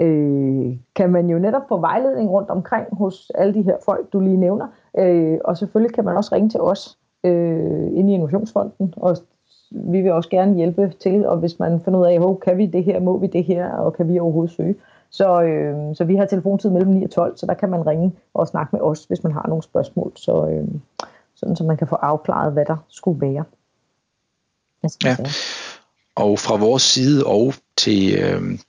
[0.01, 4.19] øh, kan man jo netop få vejledning rundt omkring hos alle de her folk, du
[4.19, 4.67] lige nævner.
[4.97, 9.17] Øh, og selvfølgelig kan man også ringe til os øh, inde i Innovationsfonden, og
[9.71, 12.65] vi vil også gerne hjælpe til, og hvis man finder ud af, oh, kan vi
[12.65, 14.75] det her, må vi det her, og kan vi overhovedet søge.
[15.09, 18.11] Så, øh, så vi har telefontid mellem 9 og 12, så der kan man ringe
[18.33, 20.67] og snakke med os, hvis man har nogle spørgsmål, så, øh,
[21.35, 23.43] sådan så man kan få afklaret, hvad der skulle være.
[25.05, 25.15] Ja.
[26.15, 28.59] Og fra vores side og til, øh,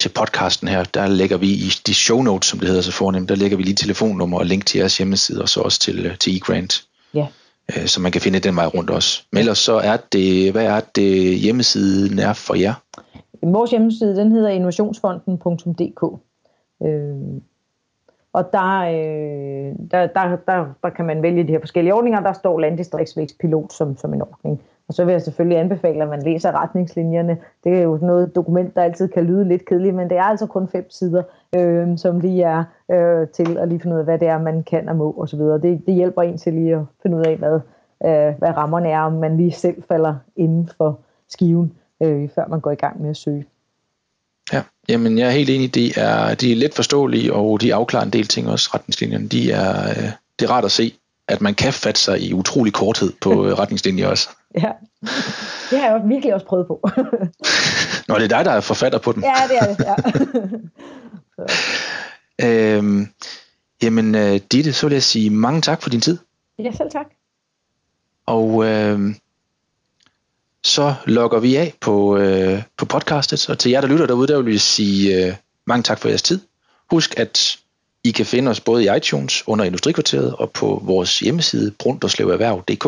[0.00, 3.28] til podcasten her, der lægger vi i de show notes, som det hedder så fornemt,
[3.28, 6.18] der lægger vi lige telefonnummer og link til jeres hjemmeside, og så også til, øh,
[6.18, 6.84] til eGrant.
[7.14, 7.26] Ja.
[7.70, 9.22] Øh, så man kan finde den vej rundt også.
[9.32, 12.74] Men ellers så er det, hvad er det hjemmesiden er for jer?
[13.42, 16.02] Vores hjemmeside, den hedder innovationsfonden.dk.
[18.34, 22.20] Og der, øh, der, der, der, der kan man vælge de her forskellige ordninger.
[22.20, 24.60] Der står landdistriktsvækstpilot som, som en ordning.
[24.88, 27.38] Og så vil jeg selvfølgelig anbefale, at man læser retningslinjerne.
[27.64, 30.46] Det er jo noget dokument, der altid kan lyde lidt kedeligt, men det er altså
[30.46, 31.22] kun fem sider,
[31.56, 34.62] øh, som lige er øh, til at lige finde ud af, hvad det er, man
[34.62, 35.40] kan og må osv.
[35.40, 37.60] Det, det hjælper en til lige at finde ud af, hvad,
[38.04, 41.72] øh, hvad rammerne er, om man lige selv falder inden for skiven,
[42.02, 43.44] øh, før man går i gang med at søge.
[44.52, 45.74] Ja, jamen jeg er helt enig.
[45.74, 49.28] De er, de er let forståelige, og de afklarer en del ting også, retningslinjerne.
[49.28, 50.94] De er, øh, det er rart at se,
[51.28, 54.28] at man kan fatte sig i utrolig korthed på øh, retningslinjer også.
[54.60, 54.70] Ja,
[55.70, 56.80] det har jeg virkelig også prøvet på.
[58.08, 59.22] Nå, det er dig, der er forfatter på dem.
[59.22, 59.84] Ja, det er det,
[62.38, 62.46] ja.
[62.76, 63.08] øhm,
[63.82, 66.18] jamen, uh, Ditte, så vil jeg sige mange tak for din tid.
[66.58, 67.06] Ja, selv tak.
[68.26, 69.14] Og øh,
[70.64, 74.36] så logger vi af på, øh, på podcastet, og til jer, der lytter derude, der
[74.36, 75.34] vil vi sige øh,
[75.66, 76.40] mange tak for jeres tid.
[76.90, 77.58] Husk, at
[78.04, 82.86] I kan finde os både i iTunes under Industrikvarteret og på vores hjemmeside brunderslevererhverv.dk.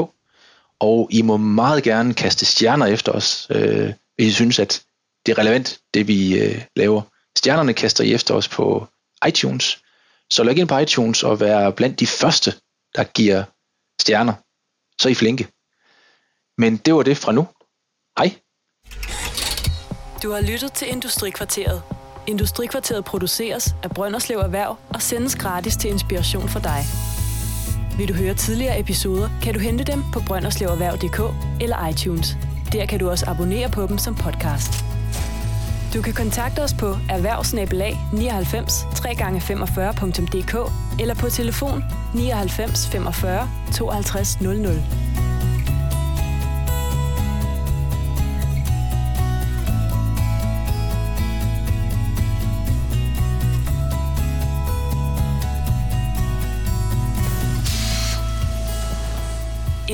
[0.80, 4.82] Og I må meget gerne kaste stjerner efter os, øh, hvis I synes, at
[5.26, 7.02] det er relevant, det vi øh, laver.
[7.38, 8.86] Stjernerne kaster I efter os på
[9.28, 9.78] iTunes.
[10.30, 12.54] Så log ind på iTunes og vær blandt de første,
[12.94, 13.44] der giver
[14.00, 14.32] stjerner.
[15.00, 15.48] Så er I flinke.
[16.58, 17.46] Men det var det fra nu.
[18.18, 18.34] Hej.
[20.22, 21.82] Du har lyttet til Industrikvarteret.
[22.26, 26.80] Industrikvarteret produceres af Brønderslev Erhverv og sendes gratis til inspiration for dig.
[27.98, 31.20] Vil du høre tidligere episoder, kan du hente dem på brønderslevererhverv.dk
[31.62, 32.36] eller iTunes.
[32.72, 34.72] Der kan du også abonnere på dem som podcast.
[35.94, 45.05] Du kan kontakte os på erhvervsnabelag 99 3x45.dk eller på telefon 99 45 52 00.